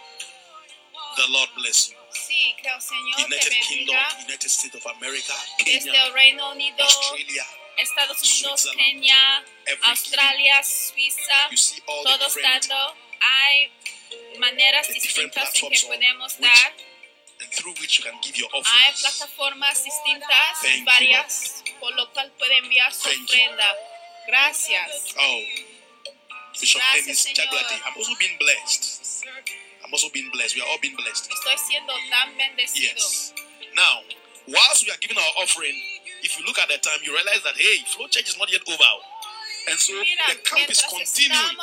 [1.16, 1.96] The Lord bless you.
[2.12, 3.96] Sí, el Señor te United Kingdom.
[4.26, 5.34] United States of America,
[5.64, 7.46] Desde Kenya, el Reino Unido, Australia.
[7.78, 8.68] Estados Unidos.
[8.76, 9.44] Kenia,
[9.82, 11.48] Australia, Suiza.
[11.50, 12.96] You see all the Todos dando.
[13.20, 13.72] Hay
[14.38, 16.74] maneras distintas en que podemos dar.
[17.56, 19.00] Through which you can give your Hay offerings.
[19.00, 23.24] plataformas distintas, Thank you, varias, por lo cual puede enviar su Thank you.
[23.40, 23.74] ofrenda.
[24.28, 25.14] Gracias.
[25.18, 25.40] Oh,
[26.60, 27.32] Bishop Gracias, Dennis.
[27.36, 27.80] Chaglade.
[27.86, 29.24] I'm also being blessed.
[29.84, 30.56] I'm also being blessed.
[30.56, 31.30] We are all being blessed.
[31.30, 32.96] Estoy siendo tan bendecido.
[32.96, 33.32] Yes.
[33.76, 34.02] Now,
[34.48, 35.76] whilst we are giving our offering,
[36.22, 38.62] if you look at the time, you realize that hey, Flow Church is not yet
[38.66, 38.92] over.
[39.68, 41.56] And so Mira, the camp is continuing.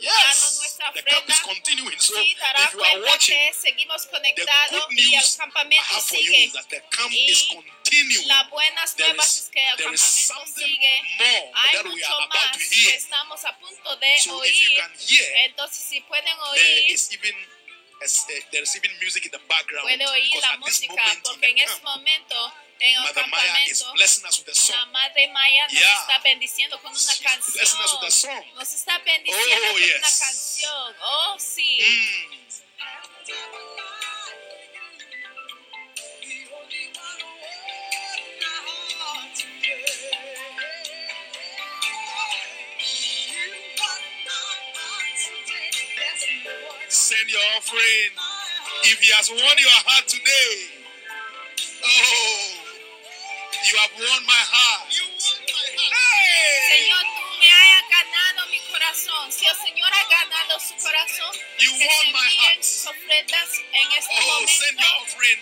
[0.00, 1.98] Yes, nuestra the camp is continuing.
[1.98, 6.16] So Sí, dará if you are watching, the good y el news I have for
[6.18, 8.26] you is that the camp Y is continuing.
[8.28, 10.94] Las buenas There nuevas is, es que el there is something sigue.
[11.18, 12.94] more Hay that we are about to que hear.
[12.94, 17.10] estamos a punto de So if you can hear, Entonces, si pueden there oír, is
[17.12, 17.34] even
[18.04, 19.82] as, uh, there is even music in the background.
[19.82, 24.38] puede oír la música, porque en ese momento, en el Mother Maya is blessing us
[24.38, 24.92] with a la song.
[24.92, 26.00] Madre Maya nos Yeah.
[26.00, 27.20] está bendiciendo con una She's
[27.54, 28.44] blessing us with a song.
[28.54, 30.18] Nos está bendiciendo Oh, con una yes.
[30.20, 30.96] canción.
[31.00, 31.78] Oh, sí.
[31.80, 32.38] Mm.
[46.88, 48.12] Send your offering.
[48.84, 50.54] If he has won your heart today,
[51.84, 52.47] oh,
[53.70, 54.88] you have won my heart.
[54.92, 56.68] Hey!
[56.68, 59.32] Señor, tú me hayas ganado mi corazón.
[59.32, 62.62] Si el Señor ha ganado su corazón, You que se won my envíen heart.
[62.64, 65.02] sus ofrendas en este Oh, send your momento.
[65.04, 65.40] offering.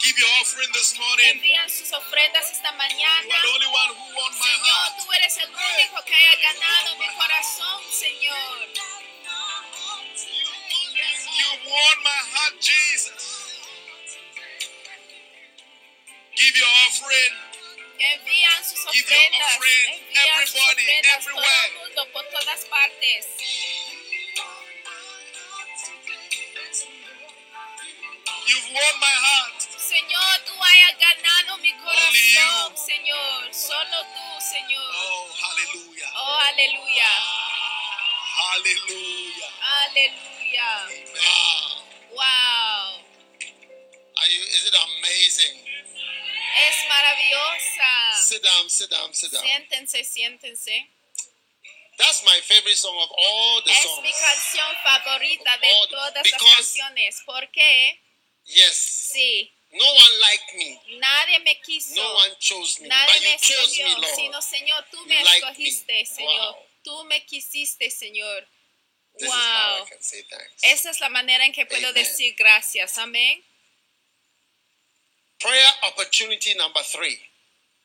[0.00, 1.30] Give your offering this morning.
[1.38, 3.34] Envían sus ofrendas esta You mañana.
[3.34, 4.98] are the only one who won my Señor, heart.
[5.04, 7.63] tú eres el único que haya ganado mi corazón,
[19.04, 19.56] Envían sus Give your ofrendas.
[19.56, 21.66] offering, Envían sus everybody, todo everywhere.
[21.66, 23.26] el mundo por todas partes.
[28.46, 29.60] You've won my heart.
[29.78, 32.76] Señor, tú hayas ganado mi corazón.
[32.76, 33.54] Señor.
[33.54, 34.90] Solo tú, Señor.
[34.96, 36.10] Oh, hallelujah.
[36.16, 37.10] Oh, aleluya.
[38.36, 39.50] Hallelujah.
[39.62, 40.70] Aleluya.
[41.14, 42.16] Wow.
[42.16, 43.00] Wow.
[44.18, 45.63] Are you, is it amazing?
[46.56, 48.22] Es maravillosa.
[48.22, 49.42] Sit down, sit down, sit down.
[49.42, 50.90] Siéntense, siéntense.
[51.96, 54.02] That's my favorite song of all the Es songs.
[54.02, 57.22] mi canción favorita de todas las because- canciones.
[57.24, 58.00] ¿Por qué?
[58.46, 58.76] Yes.
[59.12, 59.52] Sí.
[59.70, 60.80] No one liked me.
[60.98, 61.94] Nadie me quiso.
[61.96, 62.88] No one chose me.
[62.88, 64.14] Nadie But me you chose me, Lord.
[64.16, 66.06] Sino, Señor, tú me You like escogiste, me.
[66.06, 66.54] Señor.
[66.54, 66.66] Wow.
[66.84, 68.46] Tú me quisiste, Señor.
[69.18, 69.86] This is how I Wow.
[69.88, 70.62] can say thanks.
[70.62, 71.94] Esa es la manera en que puedo Amen.
[72.04, 72.98] decir gracias.
[72.98, 73.44] Amén.
[75.44, 77.20] Prayer opportunity number three.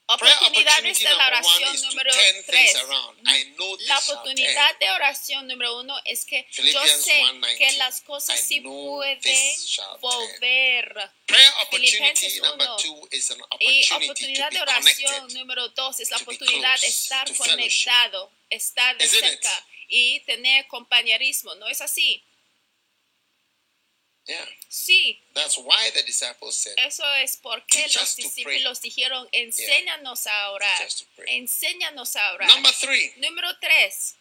[0.08, 2.56] Oportunidades de la number one oración is to número turn 3.
[2.56, 3.18] things around.
[3.26, 7.58] I know this La oportunidad de oración número uno es que yo sé 1:19.
[7.58, 9.20] que las cosas sí pueden
[10.00, 11.12] volver.
[11.70, 12.78] Filipenses number 1.
[12.78, 18.32] two is an Y oportunidad de oración número dos es la oportunidad de estar conectado,
[18.50, 21.54] estar de cerca y tener compañerismo.
[21.56, 22.24] ¿No es así?
[24.30, 24.46] Yeah.
[24.70, 30.52] Sí, That's why the disciples said, eso es porque Teach los discípulos dijeron, enséñanos a
[30.52, 30.88] orar,
[31.26, 32.48] enséñanos a orar.
[32.48, 34.18] Number three, Número tres,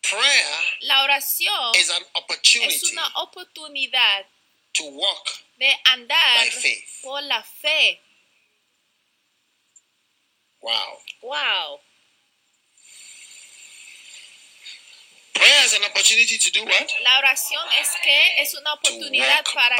[0.00, 4.24] prayer la oración is an es opportunity una oportunidad
[4.72, 7.02] to walk de andar by faith.
[7.02, 8.00] por la fe.
[10.62, 10.98] Wow.
[11.20, 11.80] Wow.
[17.00, 19.76] La oración es que es una oportunidad para.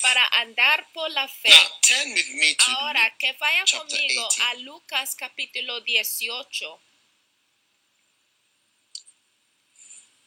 [0.00, 1.48] Para andar por la fe.
[1.48, 4.42] Now, turn with me to Ahora que chapter conmigo 18.
[4.42, 6.80] a Lucas capítulo 18.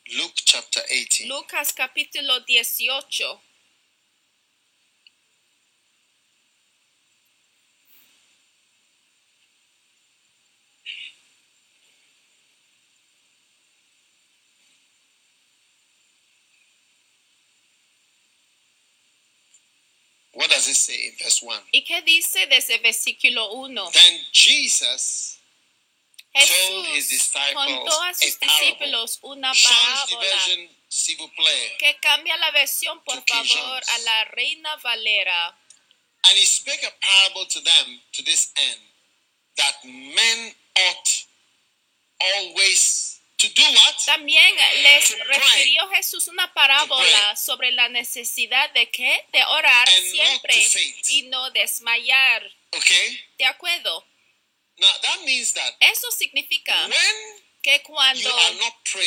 [0.05, 1.28] Luke chapter 18.
[1.28, 3.41] Lucas capítulo 18.
[20.36, 21.64] What does it say in verse 1?
[21.72, 23.92] ¿Y qué dice desde versículo 1?
[23.94, 25.40] Then Jesus
[26.34, 28.66] told his disciples contó a sus a parable.
[28.68, 29.72] discípulos una Change
[30.10, 31.78] the parábola version, s'il vous plaît.
[31.80, 35.56] que cambia la versión, por favor, a la Reina Valera.
[36.28, 38.82] And he spake a parable to them to this end,
[39.58, 41.26] that men ought
[42.20, 43.05] always to do what?
[44.06, 49.26] También les refirió Jesús una parábola sobre la necesidad de qué?
[49.32, 50.68] De orar siempre
[51.10, 52.52] y no desmayar.
[52.72, 53.26] Okay?
[53.38, 54.06] ¿De acuerdo?
[54.78, 56.89] Now that means that Eso significa
[57.62, 58.30] que you cuando
[58.84, 58.98] tú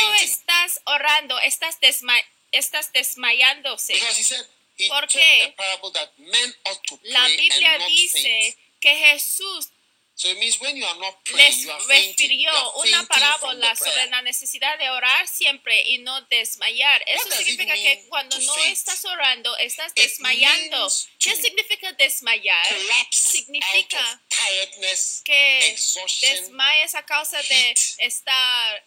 [0.00, 3.94] no estás orando, estás, desma- estás desmayándose.
[3.94, 4.46] Because he said,
[4.78, 5.44] he ¿Por told qué?
[5.44, 9.70] a parable that men ought to pray La Biblia dice que Jesús
[10.18, 13.76] So it means when you are not praying, les you are refirió are una parábola
[13.76, 17.04] sobre la necesidad de orar siempre y no desmayar.
[17.06, 18.72] Eso significa que cuando to no faint?
[18.72, 20.88] estás orando, estás It desmayando.
[21.20, 22.66] ¿Qué significa desmayar?
[23.12, 28.84] Significa tiredness, que exhaustion, desmayes a causa de estar,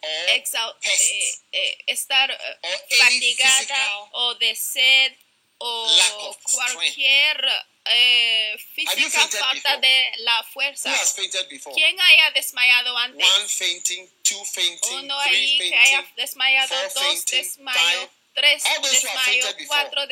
[0.82, 5.16] pest, eh, eh, estar eh, fatigada o de sed
[5.56, 9.80] o cualquier eh, you física fainted falta before?
[9.80, 10.90] de la Who fuerza.
[10.92, 11.74] has fainted before?
[11.74, 13.26] ¿Quién haya desmayado antes?
[13.26, 16.14] One fainting, two fainting, Uno three ahí que haya fainting.
[16.16, 18.08] desmayado, four dos fainting, desmayos, five.
[18.34, 20.02] tres All those who have desmayos, fainted before, cuatro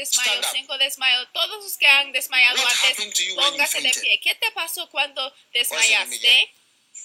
[0.40, 0.52] up.
[0.52, 3.80] cinco desmayos, todos los que han desmayado What antes, happened to you when you póngase
[3.80, 4.02] de fainted?
[4.02, 4.20] pie.
[4.20, 6.50] ¿Qué te pasó cuando desmayaste?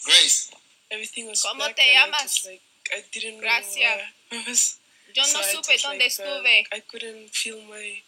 [0.03, 0.49] Grace,
[0.89, 2.43] Everything was ¿Cómo te llamas?
[2.45, 2.61] like,
[2.91, 4.79] I didn't know Gracias.
[5.13, 6.67] Yo So no I supe dónde like, uh, estuve.
[6.71, 8.03] I couldn't feel my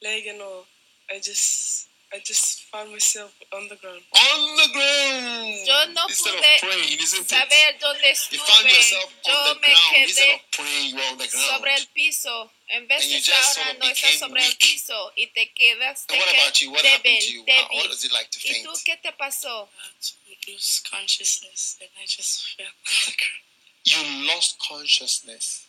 [0.00, 0.66] leg and all.
[1.08, 4.00] I just, I just found myself on the ground.
[4.14, 5.66] on the ground.
[5.66, 7.28] Yo no Instead of praying, isn't it?
[7.28, 9.34] Saber dónde You found yourself estuve.
[9.34, 9.96] on the me ground.
[10.06, 11.50] Instead of praying, you were on the ground.
[11.50, 12.50] sobre el piso.
[12.68, 14.58] En vez And de you estar just sort orando, estás became sobre el weak.
[14.60, 16.70] piso y te quedaste And what about you?
[16.70, 17.42] What happened to you?
[17.44, 18.04] débil, How- what débil.
[18.04, 18.64] it like to ¿Y faint?
[18.66, 19.68] tú qué te pasó?
[20.00, 20.14] to
[20.52, 23.42] lose consciousness and I just fell on the ground.
[23.84, 25.66] You lost consciousness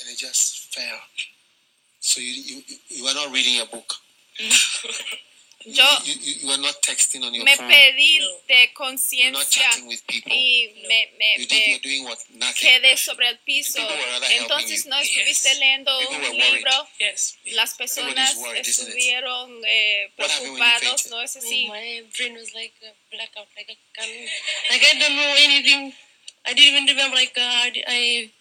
[0.00, 1.00] and it just fell.
[2.00, 3.94] So you, you, you were not reading a book.
[4.38, 4.48] You,
[5.66, 7.68] Yo you, you, you not texting on your me phone.
[7.68, 10.32] pedí de were not conciencia chatting with people.
[10.32, 13.78] y me, quedé sobre el piso.
[14.30, 15.58] Entonces no estuviste Yes.
[15.58, 16.88] leyendo un libro.
[16.98, 17.36] Yes.
[17.52, 21.06] Las personas worried, estuvieron eh, preocupados?
[21.06, 21.68] ¿no es así?
[21.68, 24.06] My brain was like a blackout, like a.
[24.70, 25.92] Like I don't know anything.
[26.46, 28.32] I didn't even remember like uh, I,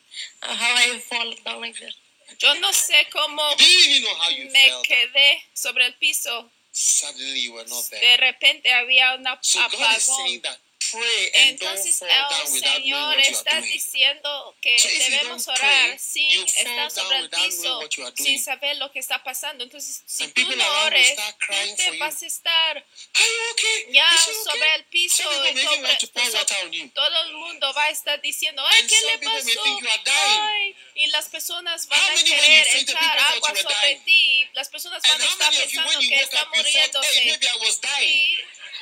[0.43, 1.93] uh, how I fall down like that.
[2.37, 6.49] Yo no sé cómo me quedé sobre el piso.
[6.79, 7.99] Suddenly you were not there.
[7.99, 9.99] De repente había una So God is apagón.
[9.99, 10.57] saying that
[10.91, 13.71] pray and don't Entonces fall el down without knowing Señor what you está are doing.
[13.73, 17.17] diciendo que So if you debemos don't orar pray, sin you fall estar sobre down
[17.17, 18.27] el without piso, knowing what you are doing.
[18.27, 19.63] sin saber lo que está pasando.
[19.63, 21.99] Entonces, si And tú people no around will ores, start crying you.
[21.99, 23.93] vas a estar Are you okay?
[23.93, 24.43] ya Is she okay?
[24.43, 25.23] sobre el piso.
[25.23, 26.89] Some people y may even sobre- want to pour so- water on you.
[26.89, 29.63] todo el mundo va a estar diciendo, ay, And ¿qué some le people may pasó?
[29.63, 30.39] think you are dying.
[30.41, 33.53] Ay, y las personas van How a many when querer echar people thought agua you
[33.53, 34.03] were sobre dying?
[34.05, 34.47] ti.
[34.53, 36.41] Las personas van a how estar many of you, pensando when you que woke está
[36.41, 37.25] up, you thought, hey, muriéndose.
[37.25, 38.09] maybe I was dying?
[38.09, 38.37] ¿Y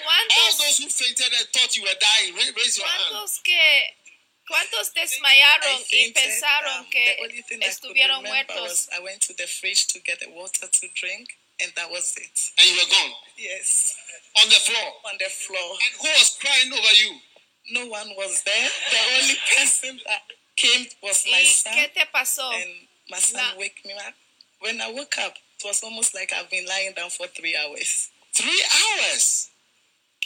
[0.05, 3.03] All those who fainted and thought you were dying, raise your hand.
[3.11, 3.95] ¿Cuántos que
[4.49, 8.53] cuántos desmayaron I y fainted, pensaron um, que the only thing I could estuvieron remember
[8.53, 8.69] muertos?
[8.69, 11.29] was I went to the fridge to get the water to drink,
[11.61, 12.37] and that was it.
[12.59, 13.95] And you were gone Yes,
[14.41, 14.87] on the floor.
[15.05, 15.69] on the floor.
[15.73, 17.19] And who was crying over you?
[17.71, 18.69] No one was there.
[18.91, 20.21] The only person that
[20.55, 22.49] came was my ¿Y son, qué te pasó?
[22.53, 24.13] and my son La- woke me up.
[24.59, 28.09] When I woke up, it was almost like I've been lying down for three hours.
[28.33, 29.49] Three hours.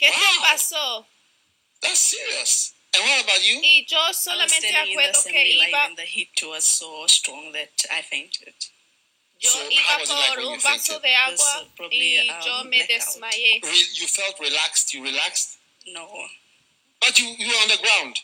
[0.02, 1.06] ¿Qué te pasó?
[1.80, 2.72] That's serious.
[2.94, 3.60] And what about you?
[3.62, 6.64] Y yo I was solamente standing in the acuerdo que iba and the heat was
[6.64, 8.54] so strong that I fainted.
[9.40, 11.02] yo So, iba how was like when you un vaso fainted?
[11.02, 13.62] de agua probably, y um, me desmayé.
[13.62, 14.92] Re- you felt relaxed.
[14.92, 15.58] You relaxed.
[15.86, 16.06] No.
[17.00, 18.20] But you, you were on the ground.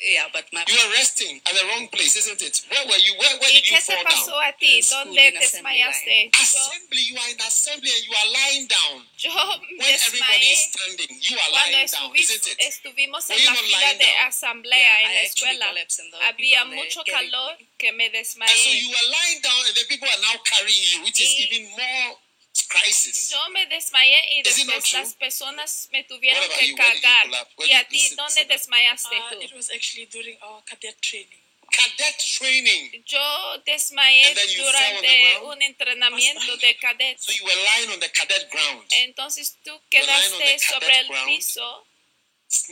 [0.00, 2.62] Yeah, but my You were resting at the wrong place, isn't it?
[2.70, 3.14] Where were you?
[3.18, 4.48] Where, where did you qué te fall pasó down?
[4.48, 4.76] a ti?
[4.76, 6.30] In school, ¿Dónde in assembly desmayaste?
[6.36, 7.02] Assembly.
[7.08, 8.96] You are in assembly and you are lying down.
[9.18, 9.32] yo
[9.80, 12.58] When everybody is standing, you are lying down, isn't it?
[12.60, 14.26] estuvimos Were en you la not fila lying de down?
[14.28, 15.66] asamblea en I la escuela.
[15.70, 20.08] and Había mucho calor que me And so you were lying down, and the people
[20.08, 22.18] are now carrying you, which is Y- even more
[22.62, 23.30] crisis.
[23.30, 26.76] Yo me desmayé y después las personas me tuvieron que you?
[26.76, 27.48] Cargar.
[27.58, 29.42] ¿Y a ti dónde desmayaste Uh, tú?
[29.42, 31.40] it was actually during our cadet training.
[31.70, 33.04] Cadet training.
[33.06, 37.18] Yo desmayé durante un entrenamiento de cadet.
[37.20, 38.86] So you were lying on the cadet ground.
[38.92, 41.26] Entonces tú quedaste sobre el ground.
[41.28, 41.86] piso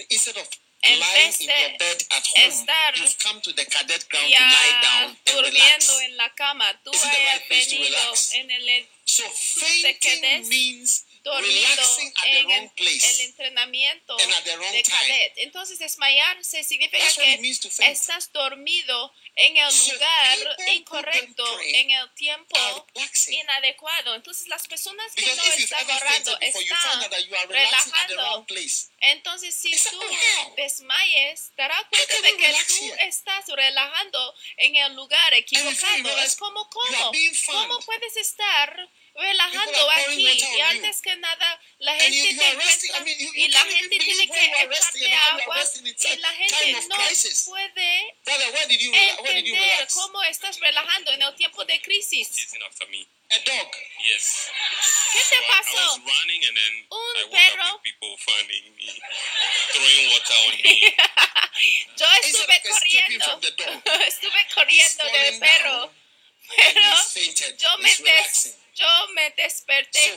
[0.09, 0.49] Instead of
[0.83, 4.07] En lying vez in de your bed at home, estar you've come to the cadet
[4.09, 6.81] ground ya to lie down and durmiendo en la cama.
[6.85, 6.99] Tú to
[7.49, 8.69] venido en el
[9.07, 11.83] So fainting means dormido
[12.25, 13.11] en el, place.
[13.11, 15.33] el entrenamiento de cadet.
[15.37, 17.41] Entonces desmayarse significa que
[17.91, 22.87] estás dormido en el lugar incorrecto, en el tiempo
[23.29, 24.15] inadecuado.
[24.15, 27.11] Entonces las personas que Because no están orando están
[27.49, 28.47] relajando.
[29.01, 33.09] Entonces, si It's tú like, desmayes, darás cuenta de que tú here?
[33.09, 36.19] estás relajando en el lugar equivocado.
[36.21, 37.13] Es como, ¿cómo?
[37.47, 40.27] ¿Cómo puedes estar relajando aquí?
[40.29, 40.63] Y you.
[40.65, 45.15] antes que nada, la gente te I mean, you, y la gente tiene que echarte
[45.15, 47.45] agua y la gente no crisis.
[47.47, 49.95] puede Brother, did you, entender relax?
[49.95, 52.29] cómo estás relajando en el tiempo de crisis.
[53.31, 53.71] A dog.
[54.05, 54.51] Yes.
[55.13, 55.79] ¿Qué te So pasó?
[55.79, 57.65] I was running and then Un I woke perro.
[57.65, 59.01] up with people finding me,
[59.73, 60.95] throwing water on me.
[61.97, 63.41] Yo estuve corriendo.
[64.07, 65.79] Estuve corriendo del perro.
[65.81, 65.95] down
[66.57, 68.57] Pero yo me, des-.
[68.75, 70.11] Yo me desperté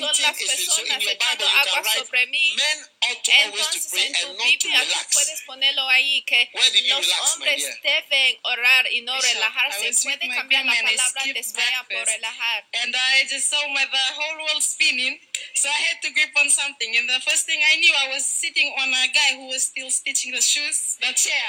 [0.00, 2.56] con las personas echando agua sobre mí.
[3.00, 6.50] Entonces en tu Biblia tú puedes ponerlo ahí que
[6.88, 9.92] los hombres deben orar y no relajarse.
[10.02, 12.64] Puede cambiar la palabra desmaya por relajar.
[12.72, 15.18] And I just saw my the whole world spinning,
[15.54, 16.96] so I had to grip on something.
[16.96, 19.90] And the first thing I knew, I was sitting on a guy who was still
[19.90, 21.46] stitching the shoes, the chair.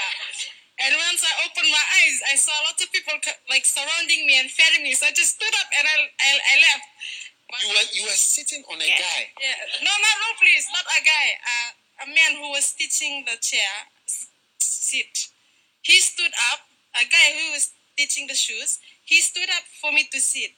[0.76, 3.16] And once I opened my eyes, I saw a lot of people
[3.48, 4.92] like surrounding me and ferrying me.
[4.92, 6.86] So I just stood up and I I, I left.
[7.48, 8.98] But- You were you were sitting on a Yeah.
[9.00, 9.20] guy.
[9.40, 11.26] yeah, no, no, no, please, not a guy.
[11.40, 11.70] Uh,
[12.04, 13.88] a man who was stitching the chair
[14.58, 15.28] seat.
[15.82, 16.68] He stood up.
[16.96, 18.78] A guy who was stitching the shoes.
[19.04, 20.52] He stood up for me to sit.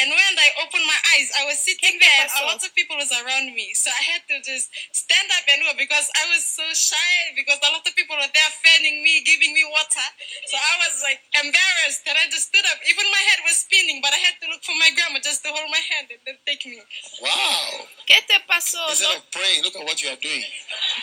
[0.00, 2.96] And when I opened my eyes, I was sitting there, and a lot of people
[2.96, 3.74] was around me.
[3.74, 7.58] So I had to just stand up and go because I was so shy because
[7.62, 10.06] a lot of people were there fanning me, giving me water.
[10.50, 12.78] So I was like embarrassed, and I just stood up.
[12.88, 15.50] Even my head was spinning, but I had to look for my grandma just to
[15.54, 16.82] hold my hand and then take me.
[17.22, 17.86] Wow.
[18.06, 18.80] ¿Qué te pasó?
[18.90, 20.44] Instead No, of praying, look at what you are doing.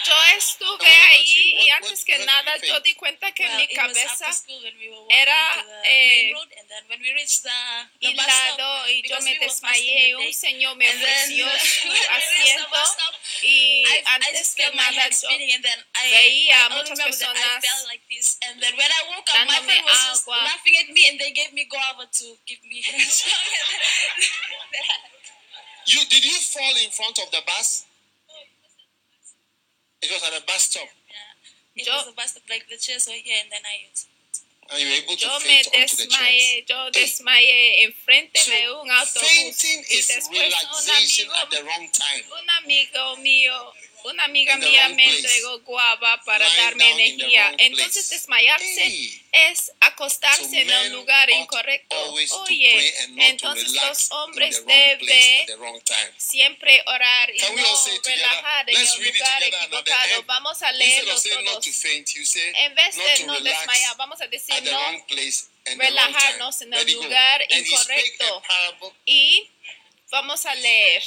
[0.05, 3.63] yo estuve ahí y antes what- que what nada yo di cuenta que Well, mi
[3.63, 6.49] it was cabeza after school when we were walking era, to the eh, main road,
[6.59, 7.59] and then when we reached the,
[8.01, 10.25] the bus stop, hilado y yo because me we were fasting desmayé y that un
[10.25, 13.13] day, señor me and then ofreció when su we reached the asiento bus stop,
[13.43, 16.09] y I, I antes just que felt my nada head yo spinning, and then I,
[16.11, 19.01] veía I a muchas remember that I personas felt like this, and then when I
[19.13, 20.37] woke up, my dándome friend was just agua.
[20.43, 23.23] laughing at me, and they gave me guava to give me hands.
[25.87, 27.85] You did you fall in front of the bus?
[30.01, 30.89] It was at a bus stop,
[31.75, 33.85] it Yo- was the bus stop, like the chairs were here, and then I.
[33.85, 33.97] and
[34.79, 36.07] yo me faint onto the chairs.
[36.07, 41.41] desmayé, yo desmayé enfrente So, de un autobús fainting y is después un relaxation amigo,
[41.43, 42.23] at the wrong time.
[42.41, 43.73] un amigo mío,
[44.03, 45.17] una amiga mía me place.
[45.17, 47.53] entregó guava para Lying darme energía.
[47.57, 49.21] Entonces desmayarse Hey.
[49.31, 51.95] es acostarse So en un lugar incorrecto.
[52.43, 55.47] Oye, entonces los hombres deben
[56.17, 57.63] siempre orar y Can no
[58.03, 60.23] relajar en it lugar equivocado.
[60.23, 61.65] Vamos a leerlo todos.
[61.75, 65.05] faint, say En vez de no desmayar, vamos a decir no
[65.77, 68.43] relajarnos en el lugar incorrecto.
[69.05, 69.49] y
[70.09, 71.03] vamos a leer.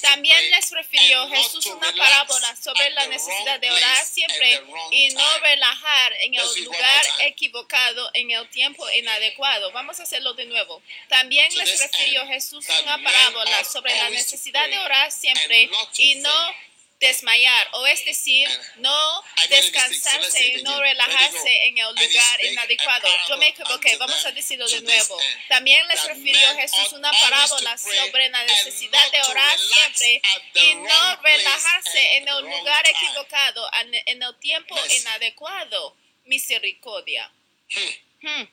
[0.00, 6.12] También les refirió Jesús una parábola sobre la necesidad de orar siempre y no relajar
[6.20, 9.70] en el lugar equivocado en el tiempo inadecuado.
[9.72, 10.82] Vamos a hacerlo de nuevo.
[11.08, 16.54] También les refirió Jesús una parábola sobre la necesidad de orar siempre y no.
[17.00, 18.46] Desmayar, o es decir,
[18.76, 23.08] no descansarse y no relajarse en el lugar inadecuado.
[23.28, 25.18] Yo me equivoqué, vamos a decirlo de nuevo.
[25.48, 30.22] También les refirió Jesús una parábola sobre la necesidad de orar siempre
[30.54, 35.96] y no relajarse en el lugar equivocado, en en el tiempo inadecuado.
[36.26, 37.32] Misericordia.
[37.74, 38.26] Hmm.
[38.26, 38.48] Hmm.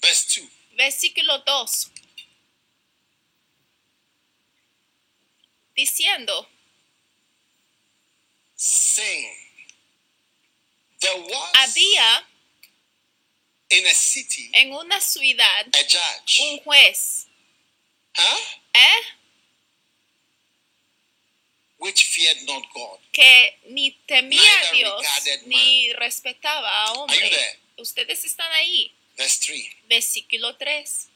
[0.00, 0.50] Verse 2.
[0.72, 1.90] Versículo 2.
[5.74, 6.48] Diciendo,
[11.54, 12.26] había
[13.70, 16.40] in a city en una ciudad a judge.
[16.40, 17.26] un juez,
[18.16, 18.38] Huh?
[18.74, 19.02] ¿eh?
[21.78, 22.98] Which feared not God.
[23.12, 25.02] que ni temía a Dios
[25.46, 27.30] ni respetaba a Are you hombre.
[27.30, 27.58] there?
[27.78, 28.92] Ustedes están ahí.
[29.16, 29.76] Verse 3.
[29.88, 31.08] Versículo 3.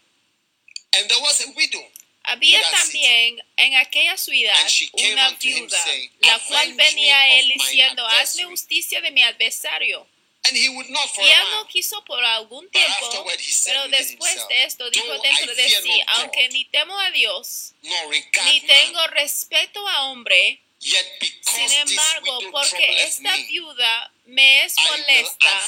[2.24, 4.56] Había también en aquella ciudad
[4.92, 5.84] una viuda,
[6.20, 10.06] la cual "Avenge venía a él diciendo, adversary." justicia de mi adversario.
[10.46, 13.26] and he would not for Y él no quiso por algún tiempo,
[13.64, 18.60] pero después de esto dijo "Though dentro de sí, aunque ni temo a Dios, ni
[18.60, 25.62] tengo respeto a hombre, sin embargo, porque esta viuda me es molesta,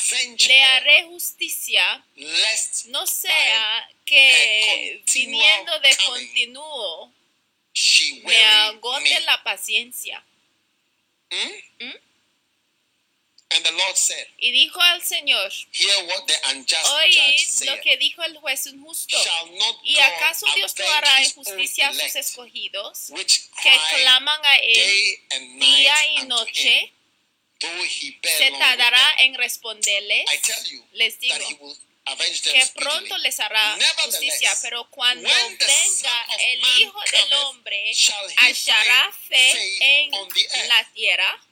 [0.49, 2.05] le haré justicia,
[2.87, 7.13] no sea que continual viniendo de continuo
[8.25, 10.25] me agote la paciencia.
[11.31, 11.93] Hmm?
[13.49, 15.53] And the Lord said, Y dijo al Señor,
[16.09, 19.17] what the unjust judge oíd lo que dijo el juez injusto.
[19.85, 23.13] ¿Y acaso Dios no hará injusticia a sus escogidos
[23.63, 25.19] que claman a Él
[25.61, 26.71] día y noche?
[26.71, 30.25] him, though he bear ¿Se tardará en responderles?
[30.33, 31.77] I tell you Les digo that he will
[32.07, 37.93] avenge them que pronto les hará justicia, pero cuando venga el Hijo del Hombre,
[38.37, 41.47] hallará fe en la tierra.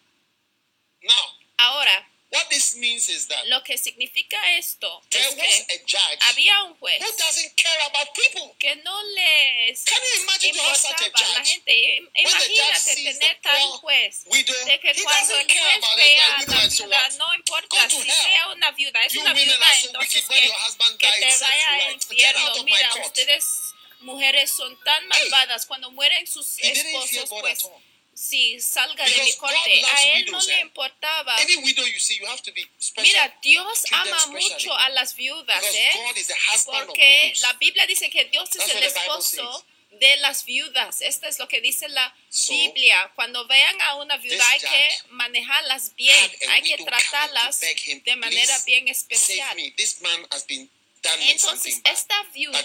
[1.57, 5.79] Ahora, What this means is that Lo que significa esto there es was que a
[5.87, 8.55] judge había un juez who doesn't care about people.
[8.59, 11.49] que no les Can you imagine such a importaba la judge?
[11.51, 12.03] gente.
[12.15, 15.97] Judge Imagínate tener tal juez widow, de que he cuando doesn't el care juez about
[15.97, 17.13] vea it, a like, la and so viuda, what?
[17.19, 18.17] no Go importa to si hell.
[18.17, 20.59] sea una viuda, es You una women viuda, are so entonces wicked when que, your
[20.67, 22.05] husband que dies, te vaya you al right.
[22.11, 22.51] Get out infierno.
[22.51, 23.07] of my Mira, court.
[23.07, 23.45] ustedes
[24.01, 27.83] mujeres son tan malvadas cuando mueren sus He didn't fear esposos, God pues at all.
[28.15, 29.85] Sí, salga de mi Because corte.
[29.85, 30.61] A él no widows, le eh?
[30.61, 31.37] importaba.
[31.39, 33.03] Any widow you see, you have to be special.
[33.13, 35.93] Mira, Dios ama mucho a las viudas, because ¿eh?
[36.67, 41.03] Porque la Biblia dice que Dios es That's el the Bible esposo de las viudas.
[41.03, 43.13] Esto es lo que dice la So, Biblia.
[43.15, 48.47] Cuando vean a una viuda hay que manejarlas bien, hay que tratarlas him, de manera
[48.47, 49.57] "Please bien especial.
[51.05, 52.63] Entonces esta viuda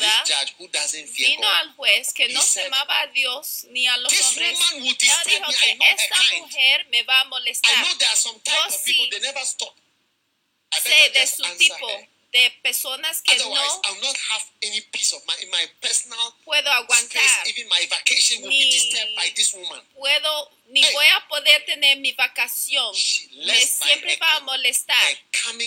[1.17, 4.59] vino al juez que no temaba a Dios ni a los hombres.
[4.71, 4.85] Él
[5.25, 7.73] dijo que esta mujer me va a molestar.
[7.73, 9.75] know there are some type Yo of people sí they never stop.
[10.71, 11.87] I Sé de su tipo.
[12.31, 16.35] De personas que Otherwise, no I'll not have any peace of mind in my personal
[16.45, 17.47] puedo aguantar.
[17.47, 19.81] Even my vacation will be Ni- disturbed by this woman.
[19.95, 20.93] puedo ni Hey.
[20.93, 22.93] voy a poder tener mi vacación.
[23.45, 25.17] Me siempre va a molestar.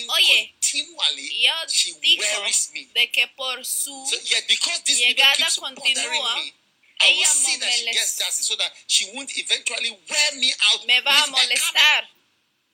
[0.09, 2.85] Oye, continually, Y él she dijo worries me.
[2.93, 6.53] de que por su So yeah, because this widow llegada continua, me,
[7.01, 11.01] ella see me that she moles- gets justice so that she won't eventually wear me
[11.01, 12.09] va a molestar.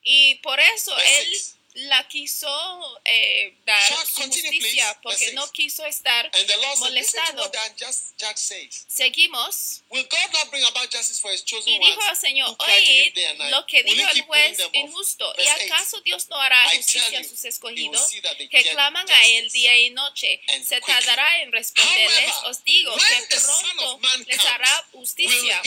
[0.03, 1.33] Y por eso él.
[1.73, 2.49] La quiso
[3.05, 4.99] eh, dar justicia please.
[5.03, 6.31] porque no quiso estar
[6.79, 7.51] molestado.
[7.77, 8.15] just.
[8.87, 9.83] Seguimos.
[9.89, 12.15] Will God not bring about justice for his chosen Y dijo al?
[12.17, 13.51] Señor, night?
[13.51, 15.33] lo que dijo el juez injusto.
[15.37, 18.09] ¿Y acaso Dios no hará justicia a sus escogidos
[18.49, 20.41] que claman a Él día y noche?
[20.65, 22.33] Se tardará en responderles.
[22.45, 25.61] Os digo que pronto les hará justicia.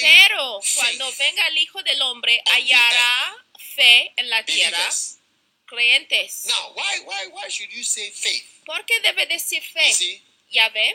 [0.00, 3.36] Pero cuando venga el Hijo del Hombre, hallará
[3.74, 5.18] fe en la tierra, believers?
[5.66, 6.46] Creyentes.
[6.46, 8.44] Now, why, why, why should you say faith?
[8.66, 9.92] ¿Por qué debe decir You fe?
[9.92, 10.94] see, Ya ve,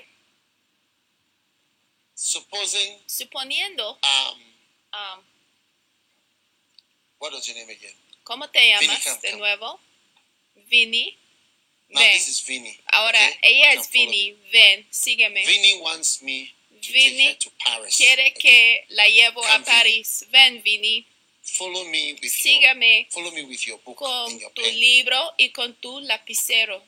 [2.16, 4.40] supposing, suponiendo, um,
[4.94, 5.20] um,
[7.20, 7.94] what was your name again?
[8.24, 9.40] ¿cómo te Vinny, llamas come, de come.
[9.40, 9.80] nuevo?
[10.70, 11.18] Vini.
[11.92, 12.14] Now, Ven.
[12.14, 12.80] this is Vinny.
[12.94, 13.38] Ahora, okay?
[13.42, 14.36] ella Come es me.
[14.52, 15.46] Ven, sígueme.
[15.46, 17.96] Vinny wants me to Vinny take her to Paris.
[17.98, 18.34] Quiere again.
[18.40, 19.66] que la llevo a Come, Vini.
[19.66, 20.26] París.
[20.32, 21.08] Ven, Vini.
[21.58, 24.80] Follow me with your, Sígame follow me with your book con and your tu pen.
[24.80, 26.82] libro y con tu lapicero.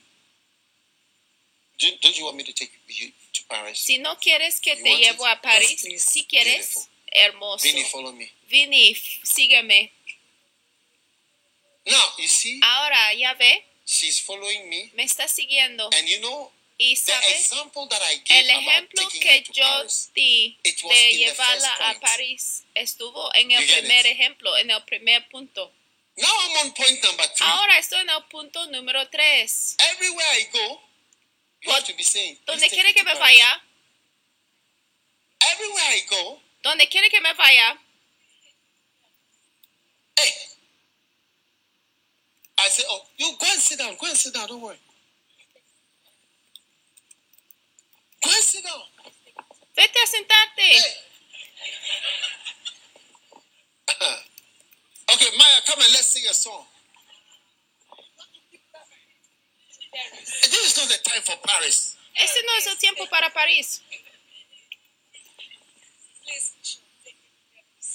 [1.80, 3.80] Do, don't you want me to take you to Paris?
[3.80, 5.32] Si no quieres que You te llevo it?
[5.38, 6.84] a París, Yes, si quieres, Beautiful.
[7.12, 7.64] hermoso.
[7.64, 8.32] Vinny, follow me.
[8.48, 9.92] Vini, sígueme.
[11.86, 14.92] Now, you see, Ahora, ya ve, she's following me.
[14.94, 15.90] me está siguiendo.
[15.94, 16.52] And you know,
[16.84, 17.46] Y sabe,
[18.26, 22.00] el ejemplo que yo di de llevarla a.
[22.00, 25.72] París estuvo en el primer ejemplo, en el primer punto.
[27.42, 29.76] Ahora estoy en el punto número 3.
[29.92, 30.82] Everywhere I go,
[31.62, 33.64] you have to be saying, "Please Donde quiere que me Paris." vaya,
[35.54, 37.80] Everywhere I go, donde quiere que me vaya,
[40.16, 40.34] hey,
[42.58, 44.80] I say, oh, you go and sit down, go and sit down, don't worry.
[48.72, 49.52] Go and sit down.
[49.76, 50.68] vete a sentarte.
[50.72, 50.96] Hey.
[55.14, 56.66] okay, Maya, come and let's sing a song.
[60.44, 61.98] This is not the time for Paris.
[62.16, 63.82] Ese no es el tiempo para París.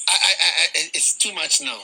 [0.08, 1.78] I, I, I, it's too much now.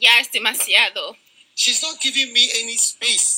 [0.00, 1.16] Ya es demasiado.
[1.54, 3.33] She's not giving me any space.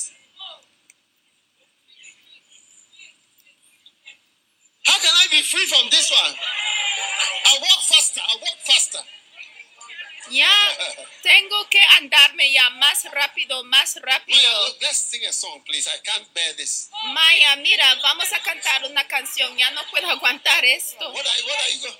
[11.36, 14.66] Tengo que andarme ya más rápido, más Maya, rápido.
[14.68, 15.86] look, let's sing a song, please.
[15.86, 16.88] I can't bear this.
[17.12, 19.54] Maya, mira, vamos a cantar una canción.
[19.58, 21.10] Ya no puedo aguantar esto.
[21.12, 21.96] What are, what are you going?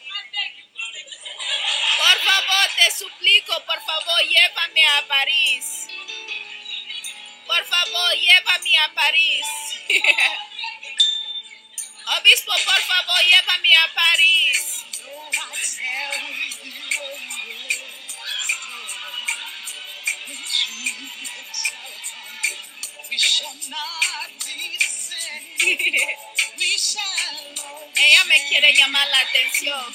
[1.98, 5.86] Por favor, te suplico, por favor, llévame a París.
[7.46, 9.46] Por favor, llévame a París.
[12.18, 14.84] Obispo, por favor, llévame a París.
[27.96, 29.94] Ella me quiere llamar la atención.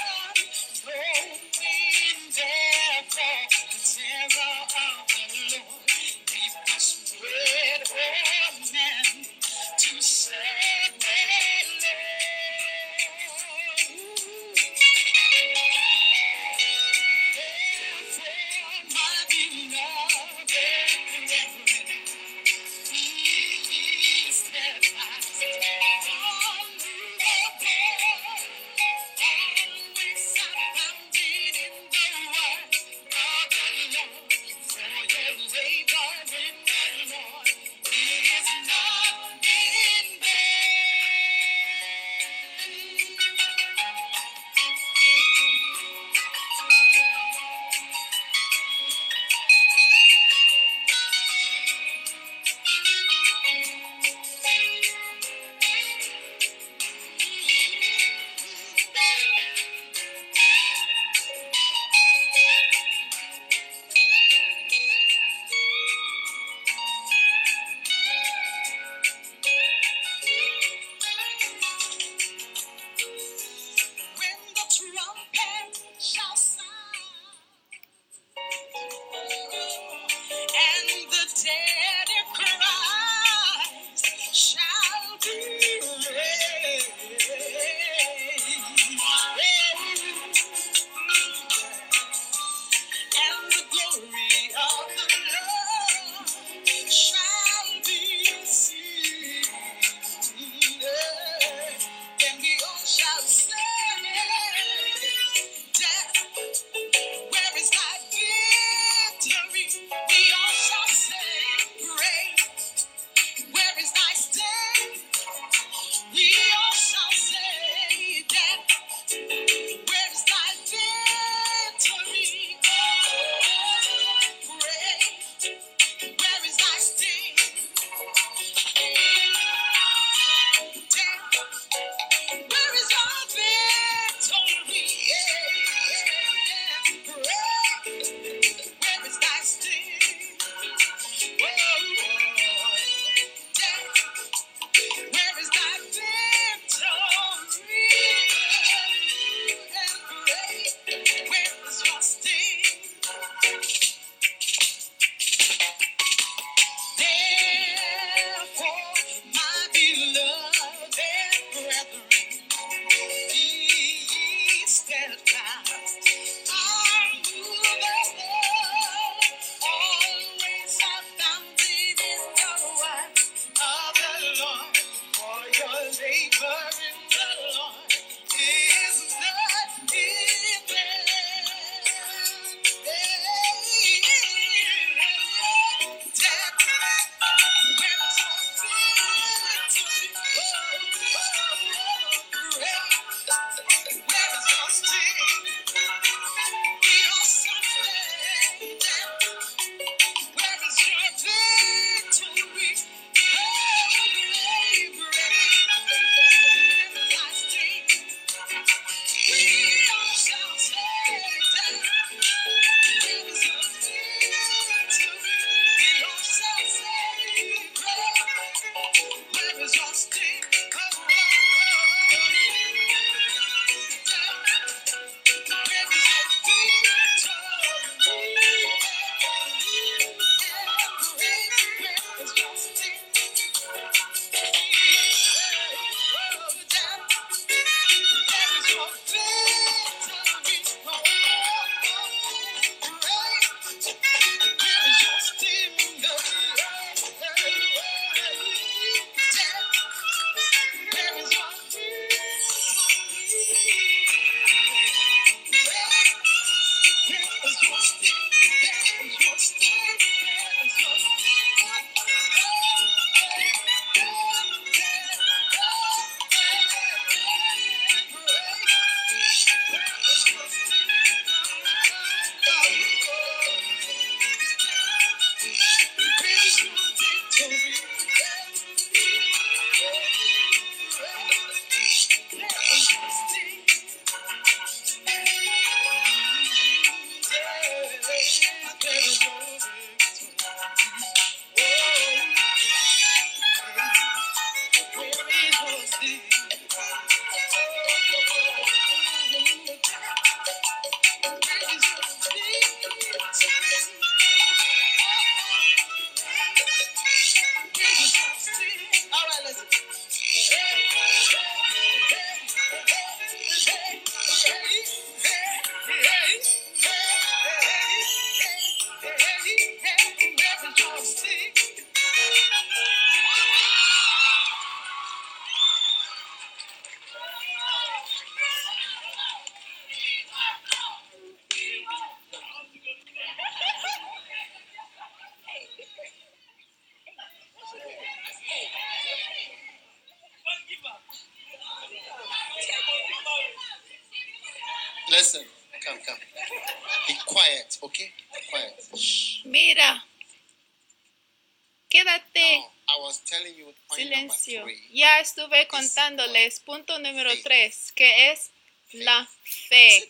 [356.65, 358.51] punto número tres, que es
[358.93, 359.27] la
[359.69, 360.09] fe.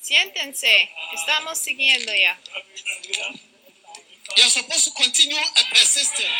[0.00, 2.38] Siéntense, estamos siguiendo ya.
[4.36, 6.30] You're supposed to continue and persisting.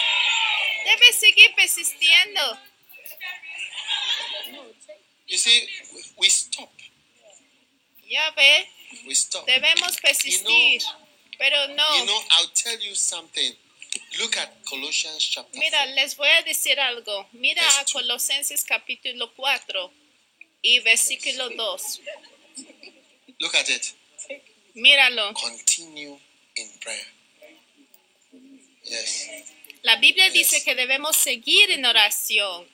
[0.84, 2.58] Debes seguir persistiendo.
[5.26, 6.70] You see, we, we stop.
[8.08, 8.68] Ya ve,
[9.06, 9.46] We stop.
[9.46, 10.82] debemos persistir.
[11.38, 13.52] Pero You no, know, I'll tell you something.
[14.18, 15.94] Look at Colossians chapter mira, 4.
[15.94, 17.28] les voy a decir algo.
[17.32, 17.84] Mira a.
[17.92, 19.92] Colosenses capítulo 4
[20.62, 22.00] y versículo 2.
[23.40, 23.94] Look at it.
[24.74, 25.32] Míralo.
[25.34, 26.18] Continue
[26.56, 27.06] in prayer.
[28.84, 29.28] Yes.
[29.82, 30.34] La Biblia Yes.
[30.34, 32.66] dice que debemos seguir en oración.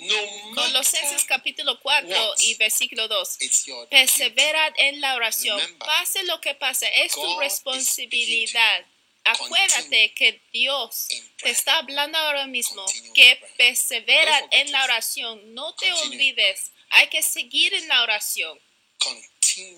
[0.00, 2.38] No Colosenses capítulo 4 what.
[2.42, 3.36] y versículo 2.
[3.40, 3.90] it's your duty.
[3.90, 5.58] Perseverad en la oración.
[5.58, 8.86] Remember, Pase lo que pase, es tu God responsabilidad.
[9.28, 15.54] Acuérdate que Dios te está hablando ahora mismo que forget en la oración.
[15.54, 16.72] No te olvides.
[16.90, 18.58] Hay que seguir en la oración.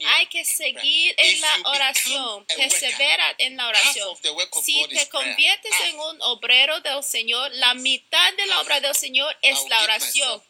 [0.06, 2.20] Hay que seguir en la oración.
[2.20, 4.16] a worker, Perseverad en la oración.
[4.62, 9.36] Si te conviertes en un obrero del Señor, la mitad de la obra del Señor
[9.42, 10.42] es la oración.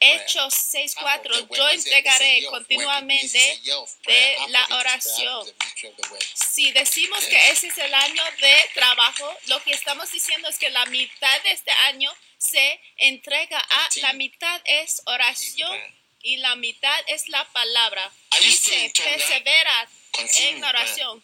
[0.00, 1.22] Hechos Half of 6.4.
[1.22, 3.60] the work Yo entregaré continuamente
[4.06, 5.46] de la oración.
[6.34, 10.70] Si decimos que ese es el año de trabajo, lo que estamos diciendo es que
[10.70, 15.99] la mitad de este año se entrega a, la mitad es oración.
[16.22, 18.12] Y la mitad es la palabra.
[18.40, 21.22] Dice, persevera en la oración.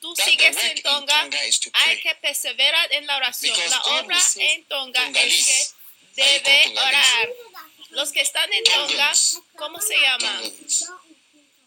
[0.00, 1.28] Tú sigues en Tonga,
[1.74, 3.56] hay que perseverar en la oración.
[3.68, 7.28] La obra en Tonga es que debe orar.
[7.90, 9.12] Los que están en Tonga.
[9.56, 10.42] ¿cómo se llama?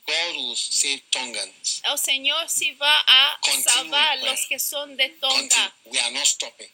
[0.05, 5.09] El Señor sí va a salvar los que son de.
[5.09, 5.75] Tonga.
[5.85, 6.69] We are not stopping.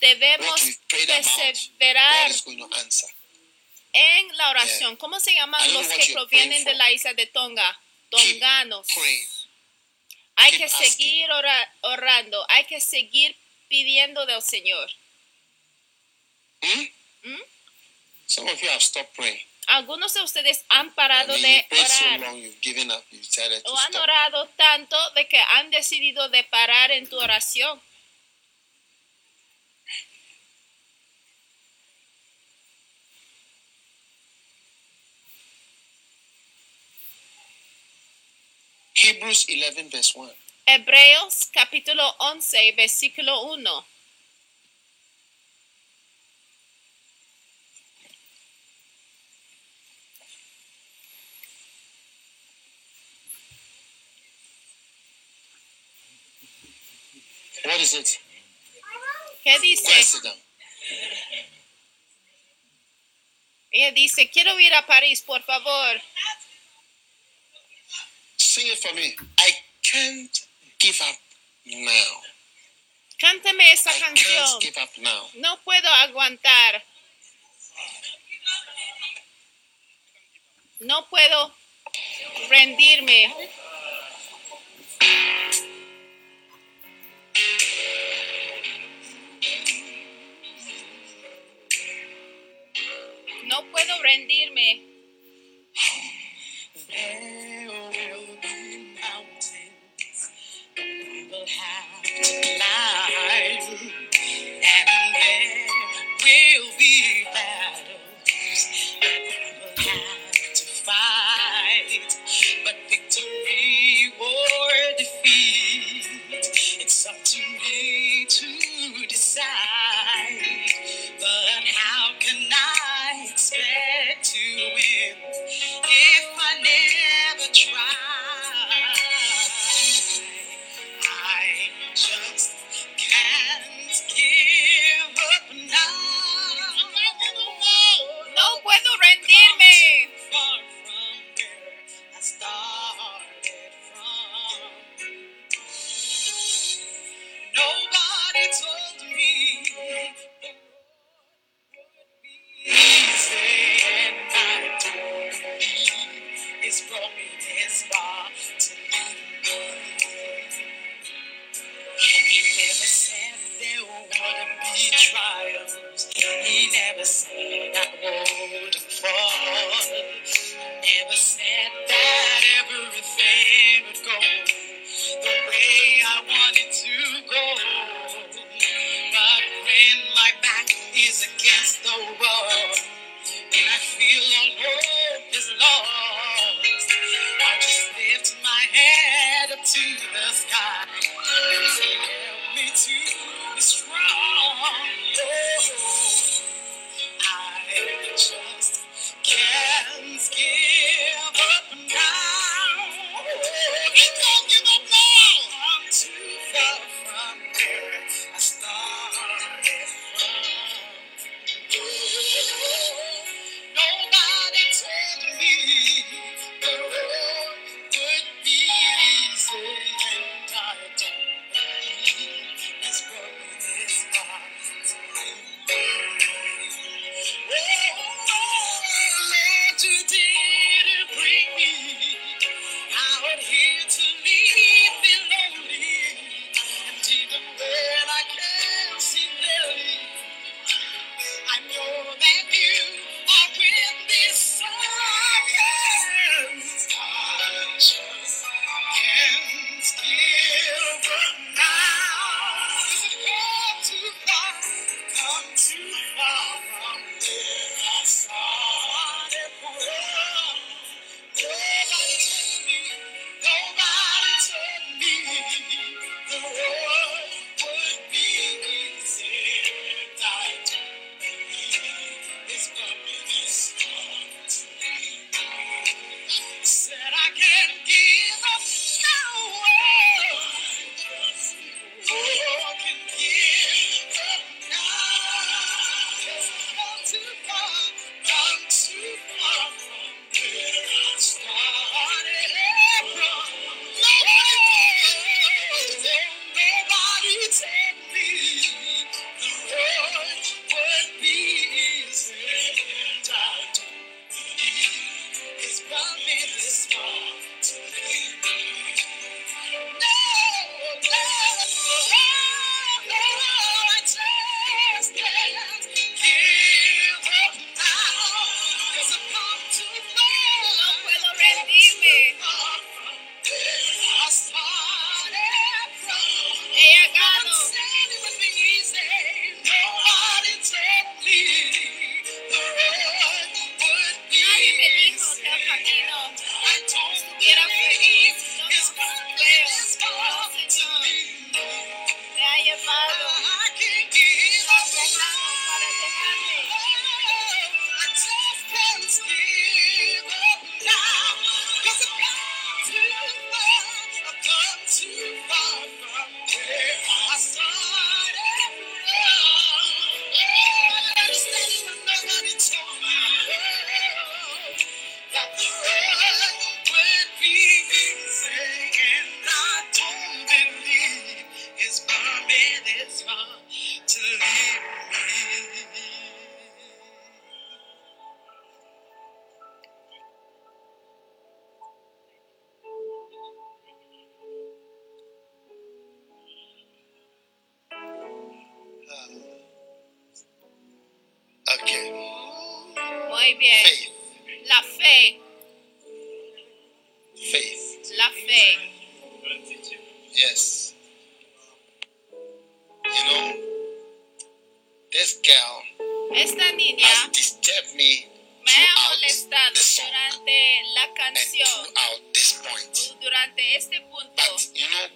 [0.00, 2.32] Debemos perseverar
[3.92, 4.96] en la oración.
[4.96, 7.78] ¿Cómo se llaman los que provienen de la isla de Tonga?
[8.10, 8.86] Tonganos.
[10.36, 13.36] Hay que seguir ora- orando, hay que seguir
[13.68, 14.90] pidiendo del Señor.
[16.62, 16.86] Hmm?
[17.24, 17.40] Hmm?
[18.26, 19.40] Some of you have stopped praying.
[19.66, 23.72] Algunos de ustedes han parado de so orar long, you've given up, you decided to
[23.72, 24.02] o han stop.
[24.02, 27.80] orado tanto de que han decidido de parar en tu oración.
[39.02, 40.32] Hebrews 11, verse 1.
[40.64, 43.84] Hebreos capítulo 11, versículo 1.
[57.64, 58.20] What is it?
[59.42, 59.90] ¿Qué dice?
[63.72, 66.00] Ella dice, quiero ir a París, por favor.
[68.52, 69.16] Sing it for me.
[69.38, 69.50] I
[69.82, 70.38] can't
[70.78, 71.16] give up
[71.64, 72.12] now.
[73.18, 74.60] Cántame esa I can't canción.
[74.60, 75.22] give up now.
[75.36, 76.82] No puedo aguantar.
[80.80, 81.54] No puedo
[82.50, 83.32] rendirme.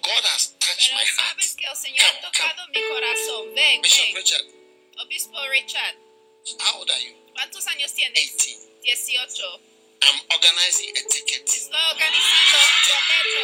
[0.07, 1.39] God has touched Pero my heart.
[1.59, 2.71] que el Señor come, ha come.
[2.75, 3.55] mi corazón.
[3.55, 4.15] Ven, Bishop ven.
[4.17, 4.47] Richard.
[5.03, 5.97] Obispo Richard.
[6.61, 7.13] How old are you?
[7.35, 8.15] ¿Cuántos años tienes?
[8.15, 8.57] 18.
[8.83, 9.61] 18.
[10.03, 11.43] I'm organizing a ticket.
[11.49, 13.43] Estoy organizando un boleto.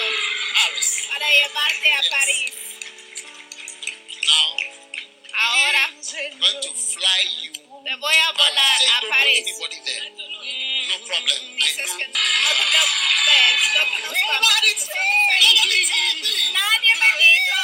[0.55, 1.09] Paris.
[1.11, 2.11] Para llevarte a yes.
[2.11, 2.53] París.
[4.23, 4.57] Now.
[5.35, 5.83] Ahora.
[5.89, 7.53] I'm going to fly you.
[7.53, 9.59] Te voy a volar a París.
[9.85, 10.22] There
[11.07, 11.41] problem.
[11.59, 12.11] Jesus I can
[16.55, 17.63] Nadie me dijo.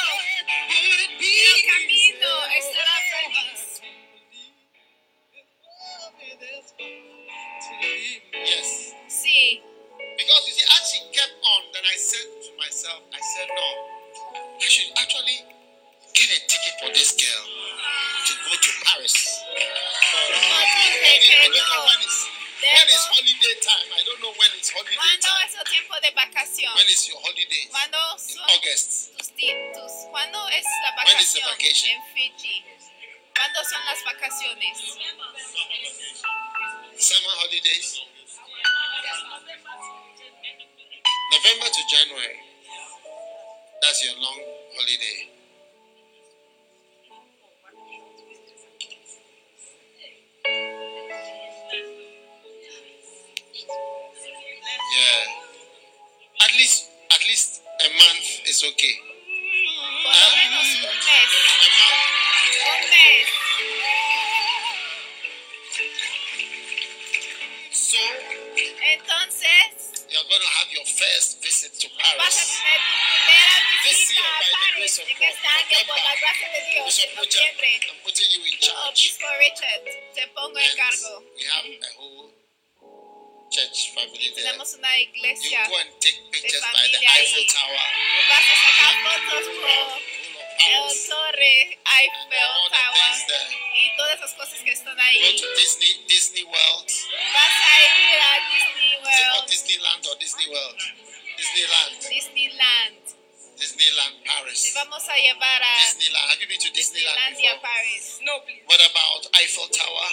[0.69, 2.33] El camino.
[8.33, 8.93] Yes.
[9.09, 9.61] See,
[10.17, 13.69] Because you see, as she kept on, then I said to myself, I said, no,
[14.61, 15.41] I should actually
[16.13, 17.45] get a ticket for this girl
[18.27, 19.15] to go to Paris.
[22.59, 23.87] When is holiday time?
[23.95, 25.47] I don't know when it's holiday time.
[25.47, 26.11] es tiempo de
[27.07, 27.63] your holiday?
[27.71, 29.15] ¿Cuándo In August.
[29.19, 31.89] tus, tus- ¿Cuándo es la When is the vacation?
[31.95, 32.63] In Fiji?
[33.33, 34.75] ¿Cuándo son las vacaciones?
[36.99, 38.01] Summer holidays.
[41.31, 42.39] November to January.
[43.81, 44.39] That's your long
[44.75, 45.38] holiday.
[54.99, 56.43] Yeah.
[56.45, 58.95] At least at least a month is okay.
[60.03, 61.31] Por lo menos un mes.
[61.63, 62.03] A month.
[62.67, 63.27] Un mes.
[67.71, 67.97] So
[68.91, 72.35] Entonces, you're gonna have your first visit to vas a Paris.
[72.59, 75.97] tener tu primera This visita year, a by the París of en este año por
[76.03, 77.55] la gracia de Dios Bishop en Richard.
[77.89, 78.99] I'm putting you in charge.
[79.15, 79.83] Obispo Richard,
[80.15, 81.23] te pongo en cargo.
[81.37, 82.31] we have a whole
[83.49, 84.45] church family there.
[84.45, 85.09] Tenemos una You
[85.67, 86.99] go and take pictures by the.
[87.01, 87.85] Eiffel Tower,
[88.29, 92.93] Vas a sacar fotos por whole of el Paris, Torre and Eiffel all the Tower
[92.93, 93.49] things there.
[93.73, 96.87] y todas esas cosas que están Go to Disney, Disney World.
[96.89, 100.79] Is Vas a ir a Disney it not World, Disneyland or Disney World?
[101.39, 103.03] Disneyland, Disneyland.
[103.59, 104.71] Disneyland Paris.
[104.73, 106.27] vamos a llevar a Disneyland.
[106.29, 107.67] Have you been to Disneyland Disneylandia, before?
[107.67, 108.19] Paris.
[108.23, 108.63] No, please.
[108.67, 110.07] What about Eiffel Tower?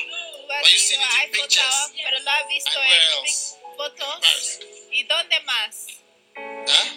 [0.49, 1.63] Has But you ido it a in Eiffel pictures.
[1.63, 3.57] Tower, pero lo has visto And where en else?
[3.57, 4.21] pic- fotos.
[4.21, 4.61] Paris.
[4.93, 5.87] ¿Y dónde más?
[6.37, 6.89] Huh?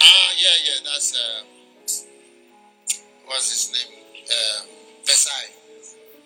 [0.00, 0.78] Ah, yeah, yeah.
[0.84, 1.42] That's uh,
[3.26, 3.92] what's his name?
[4.28, 4.60] Uh,
[5.04, 5.54] Versailles.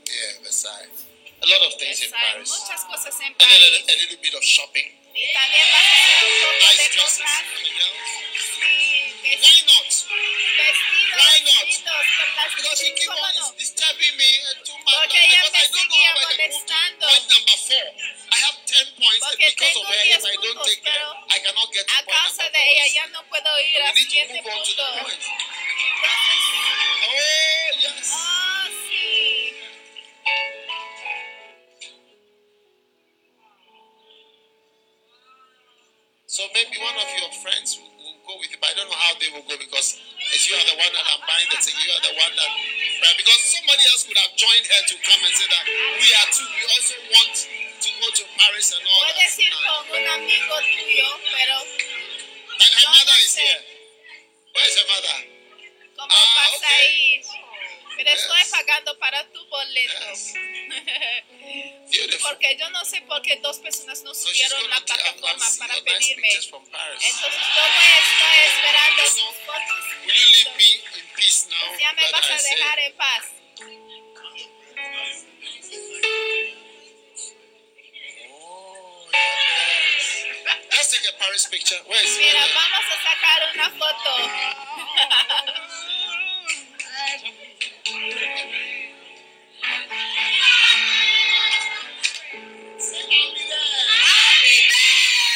[0.06, 1.06] Yeah, Versailles.
[1.42, 2.48] A lot of things in Hay Paris.
[2.50, 3.88] muchas cosas en And then a, París.
[3.88, 4.88] a little bit of shopping.
[5.14, 8.08] Y también vas a hacer un poco Nice de dresses the girls.
[8.42, 9.91] Sí, Why not?
[19.02, 21.68] Points, and Porque because of tengo her, 10 if I don't puntos, pero I cannot
[21.72, 24.52] get to A causa de ella ya no puedo ir al need to siguiente move
[24.52, 25.28] on to the punto.
[26.02, 26.42] Entonces,
[27.02, 27.72] Oh,
[43.72, 45.64] somebody else could have joined her to come and say that
[45.96, 46.44] we are too.
[46.44, 49.16] We also want to go to Paris and all that.
[49.16, 51.56] Puedes ir And con un amigo tuyo, pero
[52.60, 53.60] her mother is here.
[54.52, 55.16] Where is her mother?
[55.96, 57.16] ¿cómo Ah, vas a okay.
[57.16, 57.24] ir?
[57.96, 60.04] Pero estoy pagando para tu boleto.
[60.12, 60.34] Yes.
[62.22, 66.28] Porque yo no sé por qué dos personas no subieron la plataforma para nice pedirme.
[66.28, 66.60] Entonces
[67.20, 69.84] yo voy a estar esperando So, sus fotos.
[70.06, 71.78] Will you leave me in peace now?
[71.78, 73.41] Ya me vas I a dejar en paz.
[80.92, 81.80] Let's take a Paris picture.
[81.88, 82.52] Where is Mira, it?
[82.52, 84.12] vamos a sacar una foto.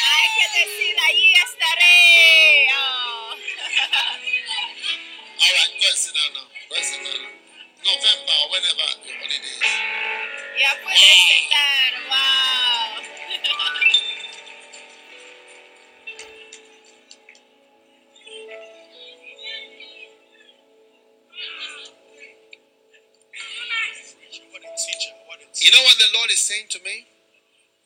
[0.04, 1.96] Hay que decir, allí estaré.
[2.76, 3.32] Oh.
[5.40, 6.52] All right, go and sit down now.
[6.68, 7.32] Go and sit down now.
[7.80, 9.56] November or whenever your holiday is.
[10.60, 11.92] Ya puedes sentar.
[12.10, 12.35] Wow.
[26.06, 27.06] The Lord is saying to me?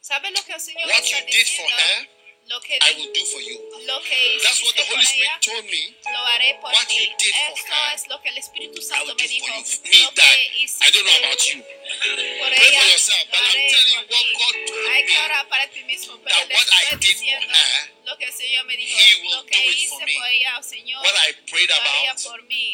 [0.01, 2.07] ¿Sabes lo que el Señor What you did for her,
[2.51, 3.57] I will do for you.
[4.43, 5.95] That's what the Holy Spirit told me.
[6.03, 9.05] lo haré por What you did for her, es lo que el Espíritu I Santo
[9.07, 9.55] will me do for dijo.
[9.55, 9.81] you.
[9.85, 11.63] Me que I don't know about you.
[11.63, 14.27] Pray for yourself, but I'm telling you what.
[14.41, 15.17] God told me.
[15.21, 18.77] orar para ti mismo, that what I did for her, lo que el Señor me
[18.77, 18.99] dijo.
[18.99, 20.17] He will do it for me.
[20.19, 22.19] oh, What I prayed about,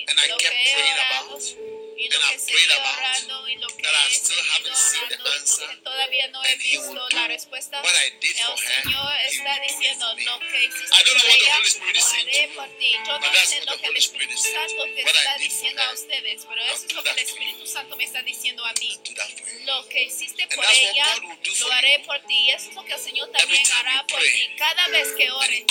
[0.08, 4.14] and I kept praying about, y lo and que about, orando, y lo que he
[4.14, 7.80] still seguido haven't seen the orando, todavía no he visto la respuesta.
[7.82, 11.58] what I did El Señor está diciendo lo que hiciste I don't know por ella,
[11.94, 12.92] lo haré por ti.
[12.92, 14.58] Yo but no sé lo the que el Holy Spirit Espíritu.
[14.58, 17.18] Santo te está diciendo a ustedes, pero eso es lo que el.
[17.18, 19.00] Espíritu Santo me está diciendo a mí.
[19.64, 21.06] Lo que hiciste por ella,
[21.58, 22.34] lo haré por ti.
[22.34, 24.50] Y eso es lo que el Señor también hará por ti.
[24.58, 25.64] Cada vez que ores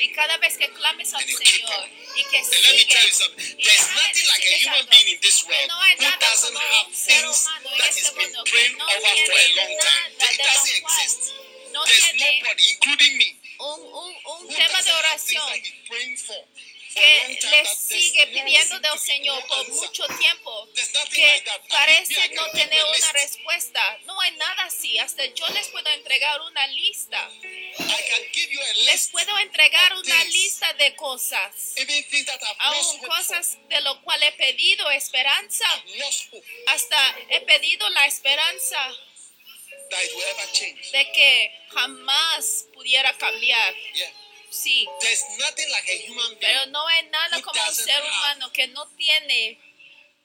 [0.00, 1.88] y cada vez que clames al Señor
[2.18, 3.22] And let me tell you sigues.
[3.22, 3.44] something.
[3.58, 5.78] Y There's déjame nothing like a decirles human algo, being in this que world no
[5.80, 8.32] hay who nada doesn't como have un ser things humano en that este has been
[8.32, 10.10] mundo que praying no over for a tiene long time.
[10.18, 11.20] nada It de doesn't lo cual exist.
[11.72, 13.28] no There's tiene nobody, including me,
[13.60, 16.42] un, un, un who tema de doesn't have things oración that he's praying for.
[16.94, 20.68] Que le sigue pidiendo del Señor por mucho tiempo
[21.12, 23.98] que parece no tener una respuesta.
[24.04, 24.98] No hay nada así.
[24.98, 27.30] Hasta yo les puedo entregar una lista.
[27.42, 31.74] I can give you a Les puedo entregar una lista de cosas.
[32.58, 35.66] Aún cosas de lo cual he pedido esperanza.
[36.66, 38.96] Hasta he pedido la esperanza
[40.92, 43.74] de que jamás pudiera cambiar.
[44.50, 48.52] Sí, There's nothing like a human being pero no hay nada como un ser humano
[48.52, 49.58] que no tiene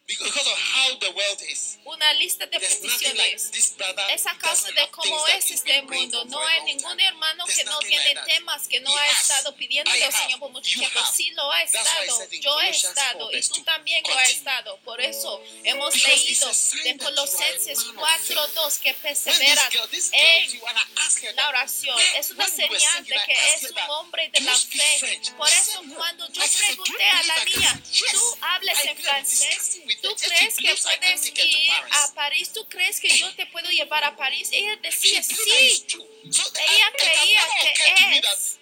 [0.07, 1.77] because of how the world is.
[1.85, 3.51] una lista de like peticiones.
[3.77, 4.05] brother.
[4.11, 6.25] Es a who causa de cómo es este mundo.
[6.25, 9.91] No a hay ningún hermano que no tiene like temas que no ha estado pidiendo
[9.91, 10.11] al.
[10.11, 10.99] Señor por mucho tiempo.
[11.13, 12.29] Sí lo ha estado.
[12.39, 14.77] Yo he estado 4 y tú 2, también lo has estado.
[14.83, 19.69] Por eso hemos Because leído a de a Colosenses man of 4.2 que When persevera
[19.69, 21.95] this girl, this girl, en la oración.
[21.95, 24.99] when- Es una señal de que es un hombre de "Do la fe.
[24.99, 28.11] French?" Por eso cuando yo I said, "Do you pregunté a la niña, say, "Yes,
[28.13, 29.79] ¿tú hables I en francés?
[30.01, 32.51] ¿Tú crees que puedes ir a París?
[32.53, 34.49] ¿Tú crees que yo te puedo llevar a París?
[34.51, 35.85] Ella decía, sí.
[36.23, 38.59] Ella creía que es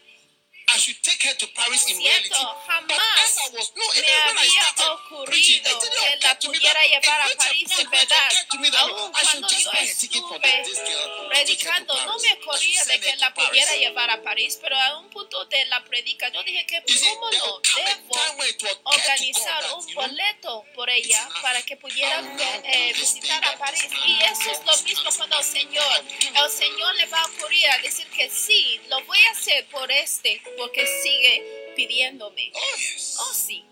[0.69, 2.43] I should take her to Paris in reality.
[2.87, 4.95] But as I was, no, even when I started
[5.27, 8.57] preaching, it didn't occur to me that it reached a point where it occurred to
[8.59, 12.33] me that Aún I should just buy a ticket for this girl predicando, no me
[12.33, 16.29] ocurría de que la pudiera llevar a París, pero a un punto de la predica
[16.29, 22.21] yo dije que cómo no debo organizar un boleto por ella para que pudiera
[22.63, 23.87] eh, visitar a París.
[24.05, 26.03] Y eso es lo mismo cuando el Señor,
[26.35, 29.91] el Señor le va a ocurrir a decir que sí, lo voy a hacer por
[29.91, 32.51] este, porque sigue pidiéndome.
[32.53, 33.17] Oh, yes.
[33.19, 33.65] Oh, sí.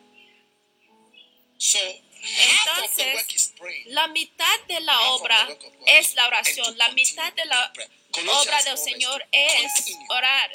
[1.58, 1.80] So,
[2.22, 3.54] Entonces.
[3.88, 5.48] La mitad de la obra
[5.88, 6.78] es la oración.
[6.78, 10.52] La mitad de la obra del 4 Señor es 2, continue orar.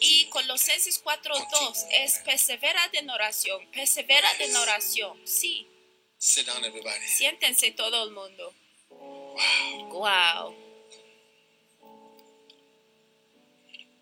[0.00, 0.26] Y.
[0.26, 3.66] Colosenses 4.2 es persevera en oración.
[3.72, 5.20] Persevera en oración.
[5.26, 5.66] Sí,
[6.18, 7.06] Sit down, everybody.
[7.06, 8.54] siéntense todo el mundo.
[8.90, 10.65] Wow.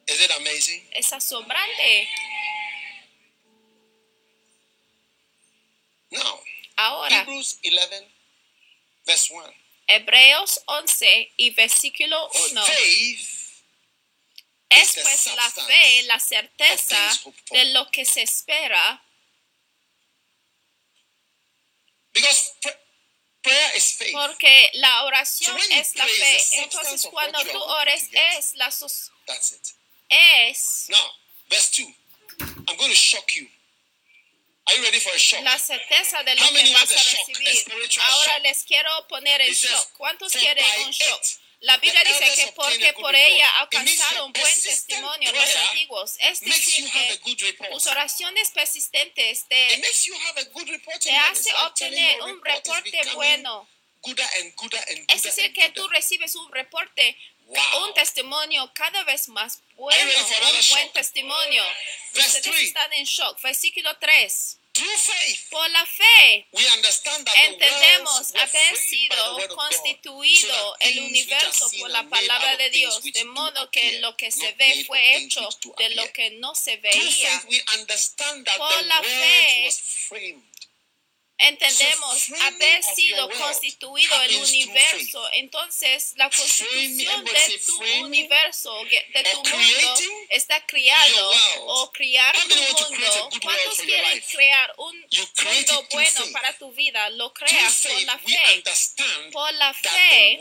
[0.06, 0.86] Is it amazing?
[0.92, 2.08] es asombrante.
[6.10, 6.40] Now,
[6.76, 8.06] Ahora, Hebrews 11,
[9.06, 9.54] verse 1.
[9.86, 12.64] Hebreos 11 y versículo 1.
[12.66, 13.30] Faith
[14.70, 17.20] Es pues la fe, la certeza
[17.50, 19.02] de lo que se espera.
[22.12, 22.76] Because pr-
[23.42, 24.12] prayer is faith.
[24.12, 26.44] Porque la oración So es la fe.
[26.62, 29.66] Entonces cuando tú ores es la sos- That's it.
[30.08, 30.98] Es Now,
[31.48, 31.86] verse 2.
[32.68, 33.46] I'm going to shock you.
[34.66, 35.42] Are you ready for a shock?
[35.44, 37.20] la certeza de lo How que many vas want a a shock?
[37.28, 37.56] A recibir.
[37.56, 38.42] spiritual Ahora shock?
[38.42, 39.92] les quiero poner el It says, shock.
[39.98, 41.20] ¿Cuántos "For quieren by un shock?
[41.20, 44.32] it, La Biblia the dice elders que porque good por report." ella It means alcanzaron
[44.32, 46.16] buen persistent testimonio los prayer antiguos.
[46.20, 47.70] Es makes decir, you have a que good report.
[47.72, 50.98] tus oraciones persistentes It te, makes you have a good report.
[51.00, 51.30] te in heaven.
[51.32, 53.68] hace So I'm telling you, obtener your un report is reporte becoming bueno.
[54.02, 55.96] Gooder and gooder and Es decir, and que tú gooder.
[55.96, 57.16] recibes un reporte,
[57.46, 57.84] Wow.
[57.86, 61.62] un testimonio cada vez más bueno, un buen testimonio.
[62.12, 62.66] Verse Ustedes three.
[62.68, 63.40] están en shock.
[63.42, 64.58] Versículo 3.
[64.74, 71.90] Through faith, Por la fe we understand that entendemos haber sido constituido el universo por
[71.90, 75.48] la palabra de Dios, de do modo que lo que se ve fue hecho
[75.78, 77.40] de lo que no se veía.
[78.56, 80.42] Por la fe, was framed.
[81.38, 85.28] Entendemos haber sido constituido el universo.
[85.32, 89.94] Entonces, la constitución de tu universo, de tu mundo,
[90.30, 91.60] está world.
[91.66, 93.30] o criar How tu mundo.
[93.42, 97.10] ¿Cuántos quieren crear un mundo bueno para tu vida?
[97.10, 98.62] Lo creas por la fe.
[99.32, 100.40] Por la fe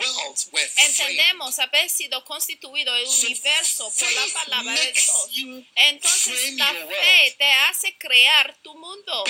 [0.78, 5.66] entendemos haber sido constituido el So universo por la palabra de Dios.
[5.76, 9.24] Entonces la fe te hace crear tu mundo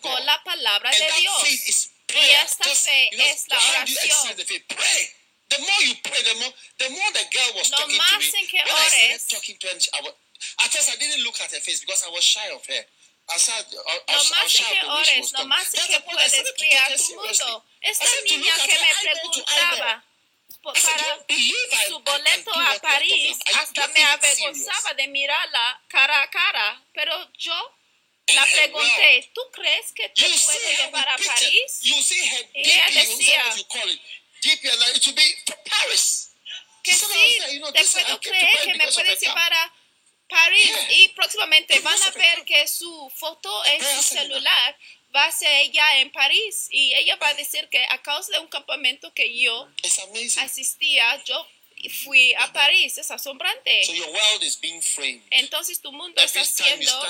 [0.00, 1.42] por la palabra And de that Dios.
[1.42, 1.78] faith is
[2.10, 2.42] Y prayer.
[2.44, 4.04] esta Just, fe you know, es la how do you oración.
[4.04, 4.64] exercise the faith?
[4.68, 5.02] Pray.
[5.50, 8.18] The more you pray, the more the more the girl was Lo talking to más
[8.18, 8.38] me.
[8.40, 10.14] en que when I started ores, talking to her, I was,
[10.64, 12.82] at first I didn't look at her face because I was shy of her.
[13.30, 15.04] I said, I, I, Lo was- I was más shy en of que the way
[15.04, 15.50] she ores, was lo talking.
[15.50, 17.46] más en That's que the point I puedes started to take crear her tu seriously.
[17.50, 17.64] mundo.
[17.82, 19.92] I Esta said to niña look at que her me eyeball to preguntaba
[20.62, 22.80] po- I said, para "You believe I- su I can boleto do a what you're
[22.90, 23.58] París, talking about?
[23.58, 27.79] hasta You me think it's serious?" avergonzaba de mirarla cara a cara, pero yo In
[28.34, 31.16] la her pregunté, ¿tú crees que te her llevar a.
[31.16, 31.80] París?
[31.82, 31.92] Y
[32.54, 33.44] ella decía-.
[36.82, 37.06] Que sí,
[37.74, 39.18] te puedo creer que me car.
[39.18, 39.74] llevar a
[40.28, 44.78] París y próximamente van a ver que su foto en su celular
[45.14, 48.38] va a ser ella en París y ella va a decir que a causa de
[48.38, 49.68] un campamento que yo
[50.38, 51.46] asistía, yo
[51.88, 53.84] fui a París, es asombrante.
[53.84, 55.22] So your world is being framed.
[55.30, 57.00] Entonces tu mundo está Every siendo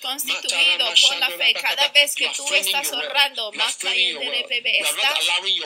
[0.00, 1.54] constituido por la fe.
[1.54, 5.18] Cada vez que tú estás orando, más bebé, estás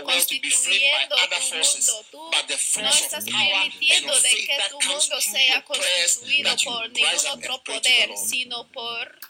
[0.02, 2.06] constituyendo tu mundo.
[2.10, 7.62] Tú but the no estás permitiendo de que tu mundo sea constituido por ningún otro
[7.62, 9.20] poder, sino por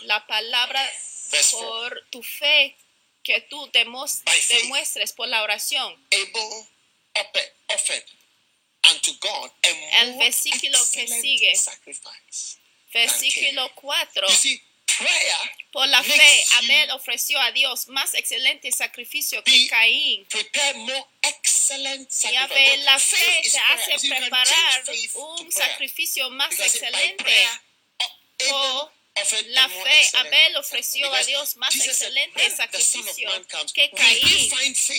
[0.00, 0.92] la palabra,
[1.30, 1.68] Verse 4.
[1.68, 2.76] por tu fe
[3.22, 5.92] que tú demuestres por la oración.
[6.12, 6.66] Abel
[9.92, 11.54] El versículo que sigue.
[11.56, 12.58] sacrifice.
[12.92, 14.28] Versículo 4.
[14.28, 15.36] You see, prayer
[15.72, 20.24] Por la fe, Abel ofreció a Dios más excelente sacrificio que Caín.
[20.26, 22.54] prepare more excellent Ya sacrifice.
[22.54, 24.84] ve, But la fe te hace preparar
[25.14, 27.24] un sacrificio más excelente.
[28.38, 28.88] Abel
[29.46, 33.30] la fe, Abel ofreció a Dios más excelente sacrificio
[33.72, 34.50] que Caín.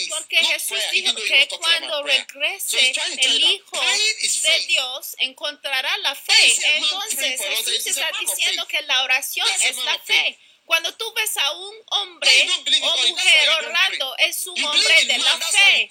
[0.10, 4.65] Porque Jesús dijo que cuando regrese el Hijo de.
[4.68, 6.56] Dios encontrará la fe.
[6.77, 10.38] Entonces Jesús está diciendo que la oración es la fe.
[10.68, 12.49] Cuando tú ves a un hombre
[12.81, 15.88] o mujer orando, es un hombre de la fe.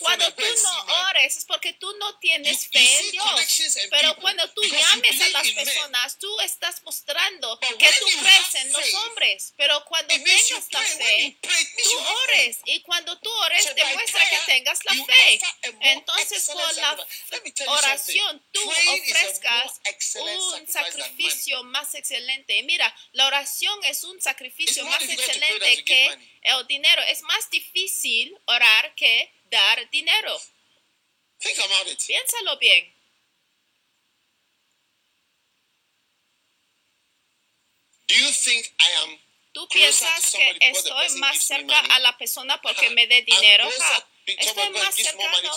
[0.00, 3.62] Cuando tú no ores es porque tú no tienes fe en Dios.
[3.90, 8.94] Pero cuando tú llames a las personas, tú estás mostrando que tú crees en los
[8.94, 9.54] hombres.
[9.56, 12.58] Pero cuando tengas la fe, tú ores.
[12.66, 15.40] Y cuando tú ores, demuestra que tengas la fe.
[15.80, 17.06] Entonces, por la
[17.68, 19.80] oración, tú ofrezcas
[20.16, 22.58] un sacrificio más excelente.
[22.58, 27.02] Y Mira, la oración es un sacrificio más excelente que el dinero.
[27.08, 30.40] Es más difícil orar que dar dinero.
[31.38, 32.00] Think about it.
[32.06, 32.94] Piénsalo bien.
[38.08, 39.18] Do you think I am
[39.52, 43.68] Tú piensas que estoy más cerca a la persona porque me dé dinero.
[44.26, 45.50] Estoy más cercano.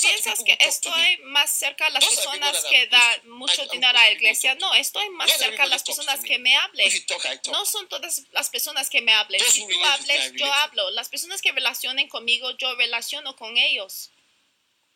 [0.00, 3.28] Piensas que estoy más cerca a las personas que dan close.
[3.28, 4.54] mucho dinero a la iglesia.
[4.54, 7.06] No, estoy más cerca a las personas que me hablen.
[7.06, 7.46] Talk.
[7.48, 9.40] No son todas las personas que me hablen.
[9.40, 10.90] Si tú hables, yo hablo.
[10.90, 14.10] Las personas que relacionen conmigo, yo relaciono con ellos.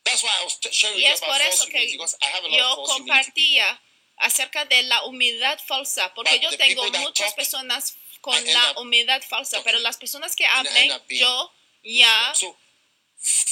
[0.04, 2.48] That's why I was t- sharing Y es por eso que because I have a
[2.48, 3.80] lot yo compartía
[4.16, 9.22] acerca de la humildad falsa, porque But yo the tengo muchas personas con la humildad
[9.22, 12.32] falsa, pero las personas que hablen, yo ya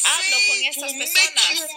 [0.04, 1.68] hablo con make personas.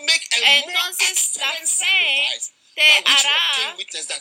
[0.43, 2.27] Entonces la fe
[2.75, 3.77] te hará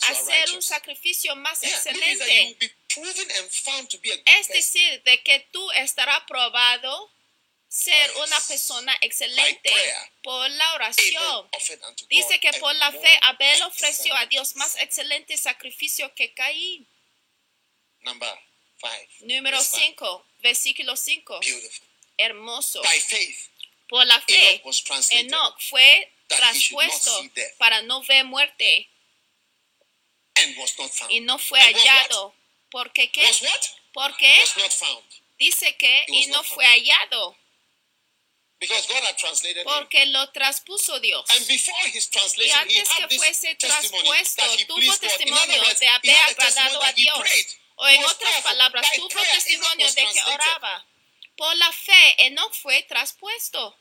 [0.08, 2.58] hacer un sacrificio más excelente.
[4.26, 7.10] Es decir, de que tú estarás probado
[7.68, 9.72] ser una persona excelente
[10.22, 11.50] por la oración.
[12.08, 16.86] Dice que por la fe Abel ofreció a Dios más excelente sacrificio que Caín.
[19.20, 19.86] Número Verse five.
[19.86, 21.40] 5, versículo 5.
[21.40, 21.88] Beautiful.
[22.16, 22.82] Hermoso.
[22.82, 23.48] By faith,
[23.94, 28.90] Por la fe, Enoch Enoch fue traspuesto para no ver muerte
[30.34, 31.12] and was not found.
[31.12, 32.34] y no fue hallado.
[32.72, 33.22] ¿Por qué qué?
[33.22, 33.60] Was what?
[33.92, 34.36] ¿Por qué?
[34.40, 35.04] Was not found.
[35.38, 37.36] Dice que y no fue hallado
[38.58, 39.64] Because God had translated him.
[39.64, 41.30] porque lo traspuso Dios.
[41.30, 47.18] And before his Y antes que fuese traspuesto, tuvo testimonio de haber agradado a Dios.
[47.76, 50.84] O en otras palabras, tuvo testimonio de que oraba.
[51.36, 53.78] Por la fe, Enoch fue traspuesto.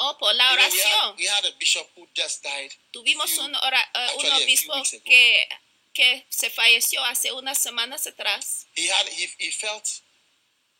[0.00, 1.00] O por la You know, we, oración.
[1.10, 2.70] had, we had a bishop who just died.
[2.92, 5.48] Tuvimos few- un, ora- eh, un obispo que,
[5.92, 8.66] que se falleció hace unas semanas atrás.
[8.76, 10.02] He had he, he felt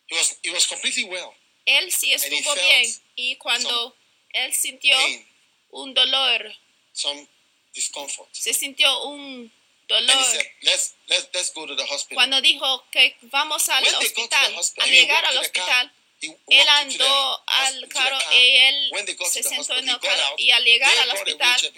[0.07, 1.33] he was he was completely well.
[1.65, 2.85] Él sí estuvo bien
[3.15, 3.95] y cuando
[4.33, 5.27] él sintió Pain,
[5.71, 6.55] un dolor,
[6.93, 7.27] some
[7.73, 8.29] discomfort.
[8.33, 9.51] se sintió un
[9.91, 10.23] And he dolor.
[10.23, 12.15] said, Let's let's let's go to the hospital.
[12.15, 15.91] Cuando dijo que vamos al When hospital, hospital, al llegar al hospital,
[16.21, 18.33] él andó al carro car.
[18.33, 18.91] y él
[19.31, 21.73] se sentó en el carro y al llegar al hospital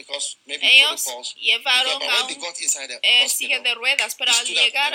[0.48, 2.46] ellos llevaron a un
[3.04, 4.94] eh, silla de ruedas, pero al llegar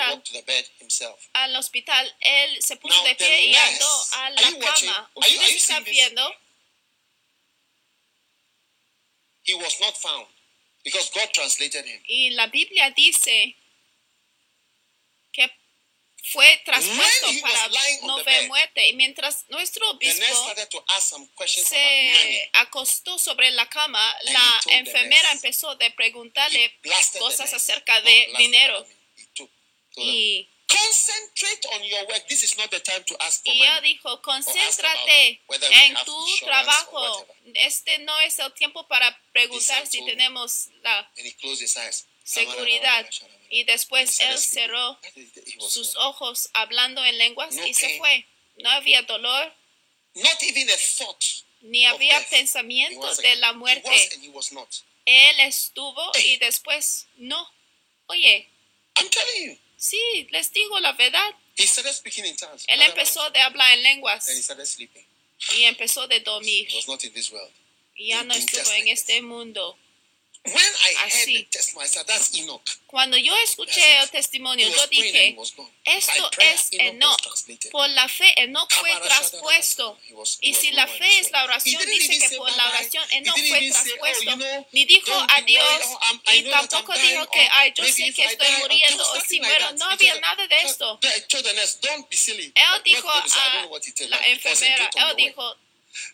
[1.33, 5.11] al, hospital él se puso de pie y andó a la cama.
[5.13, 6.35] Ustedes están viendo,
[9.45, 10.27] He was not found
[10.83, 12.01] because God translated him.
[12.05, 13.55] y la Biblia dice
[16.31, 17.69] fue traspuesto para
[18.03, 18.87] no ver muerte.
[18.87, 20.55] Y mientras nuestro obispo
[21.47, 26.77] se acostó sobre la cama, la enfermera empezó He preguntarle
[27.19, 28.85] cosas acerca de dinero.
[29.95, 32.27] Y, Concentrate on your work.
[32.27, 33.81] This is not the time to ask for money.
[33.81, 37.25] dijo, concéntrate en tu trabajo.
[37.53, 41.09] Este no es el tiempo para preguntar si tenemos la
[42.23, 43.09] seguridad.
[43.49, 44.99] Y después él cerró
[45.69, 48.25] sus ojos hablando en lenguas y se fue.
[48.57, 49.53] No había dolor,
[51.61, 54.09] ni había pensamiento de la muerte.
[55.05, 57.49] Él estuvo y después no.
[58.07, 58.49] Oye,
[59.77, 61.29] sí, les digo la verdad.
[62.67, 64.27] Él empezó de hablar en lenguas.
[65.55, 66.67] Y empezó de dormir.
[67.95, 69.77] Ya no estuvo en este mundo.
[71.05, 71.47] Así.
[72.87, 75.35] Cuando yo escuché That's el testimonio, yo dije,
[75.83, 77.21] esto es Enoch.
[77.71, 79.99] Por la fe, Enoch fue traspuesto.
[80.41, 83.71] Y si la fe es la oración, dice que por la oración Enoch fue oh,
[83.71, 84.37] traspuesto.
[84.71, 85.81] Ni dijo adiós.
[85.85, 89.11] oh, Y tampoco dijo que, ay, yo sé que estoy muriendo.
[89.11, 90.99] O si muero, no había nada de esto.
[92.55, 93.25] Él dijo a
[94.07, 95.57] la enfermera, él dijo.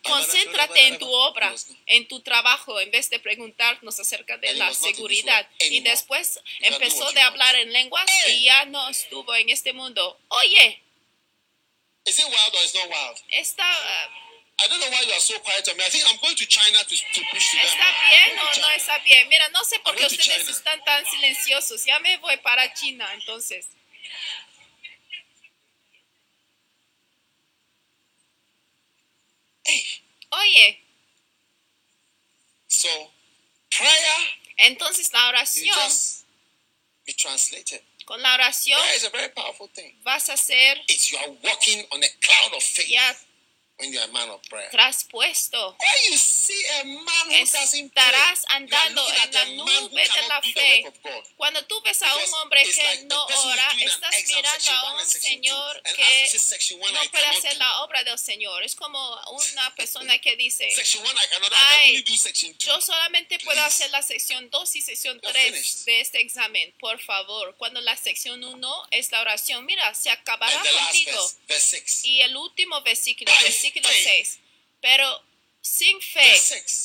[0.03, 1.53] Concéntrate en tu obra,
[1.85, 5.47] en tu trabajo, en vez de preguntarnos acerca de la seguridad.
[5.59, 10.19] Y después empezó de hablar en lenguas y ya no estuvo en este mundo.
[10.29, 10.79] Oye,
[12.05, 13.17] Is it wild or is not wild?
[13.31, 13.63] ¿está,
[14.59, 15.83] I don't know why you are so quiet on me.
[15.83, 17.65] I think I'm going to China to, to preach to them.
[17.65, 19.27] ¿está I'm bien o no está bien?
[19.29, 21.83] Mira, no sé por qué ustedes están tan silenciosos.
[21.85, 23.67] Ya me voy para China, entonces.
[29.65, 29.83] Hey,
[30.41, 30.79] Oye,
[32.67, 32.89] so
[33.69, 36.25] prayer entonces la is oración, just
[37.05, 37.81] be translated.
[38.05, 39.95] con la oración Prayer is a very powerful thing.
[40.03, 43.25] vas a ser It's you are walking on a cloud of faith
[44.71, 45.75] traspuesto.
[47.71, 50.93] Estarás andando en la nube de la fe.
[51.35, 56.29] Cuando tú ves a un hombre que no ora, estás mirando a un Señor que
[56.93, 58.63] no puede hacer la obra del Señor.
[58.63, 58.99] Es como
[59.31, 60.69] una persona que dice,
[61.51, 62.03] Ay,
[62.59, 65.85] yo solamente puedo hacer la sección 2 y sección You're 3 finished.
[65.85, 66.73] de este examen.
[66.79, 71.31] Por favor, cuando la sección 1 es la oración, mira, se acabará contigo.
[72.03, 73.51] Y el último versículo, By
[73.81, 74.27] versículo faith.
[74.27, 74.39] 6.
[74.81, 75.23] Pero
[75.61, 76.41] sin fe,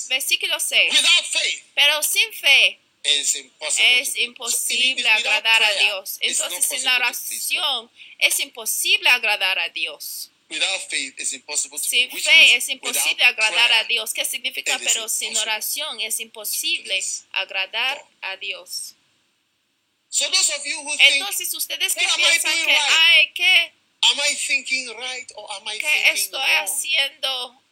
[0.09, 0.93] versículo 6.
[0.93, 3.71] Without faith, Pero sin fe es do.
[3.71, 6.19] So, imposible agradar a Dios.
[6.21, 10.31] Entonces en la oración es imposible agradar a Dios.
[10.49, 14.15] Sin fe es imposible agradar a Dios.
[14.15, 14.79] ¿Qué significa?
[14.79, 17.03] Pero sin oración es imposible
[17.33, 18.95] agradar a Dios.
[20.11, 22.81] Entonces ustedes que piensan que, right?
[22.89, 26.65] ay, ¿qué, am I thinking right or am I qué thinking estoy wrong?
[26.65, 27.63] haciendo?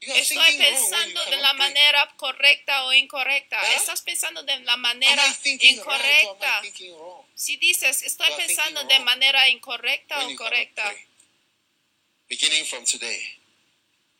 [0.00, 3.58] Estoy pensando de la manera correcta o incorrecta.
[3.74, 6.62] Estás pensando de la manera right incorrecta.
[6.98, 7.24] wrong?
[7.34, 10.94] Si dices, estoy You pensando de manera incorrecta o correcta.
[12.28, 13.20] Beginning from today,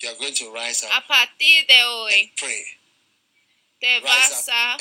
[0.01, 2.65] you are going to rise up A partir de hoy and pray.
[3.81, 4.77] te vas a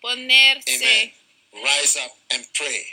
[0.00, 1.12] ponerse, Amen.
[1.52, 2.86] Rise up and pray.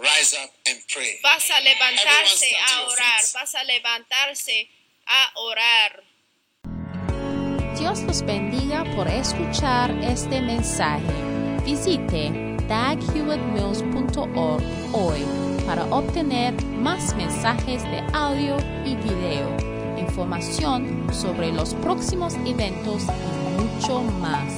[0.00, 1.18] Rise up and pray.
[1.24, 4.68] vas a levantarse Everyone stand to a orar, vas a levantarse
[5.06, 6.04] a orar.
[7.76, 11.12] Dios los bendiga por escuchar este mensaje.
[11.64, 12.30] Visite
[12.68, 14.62] daghewittmills.org
[14.92, 15.24] hoy
[15.66, 19.56] para obtener más mensajes de audio y video,
[19.98, 24.57] información sobre los próximos eventos y mucho más.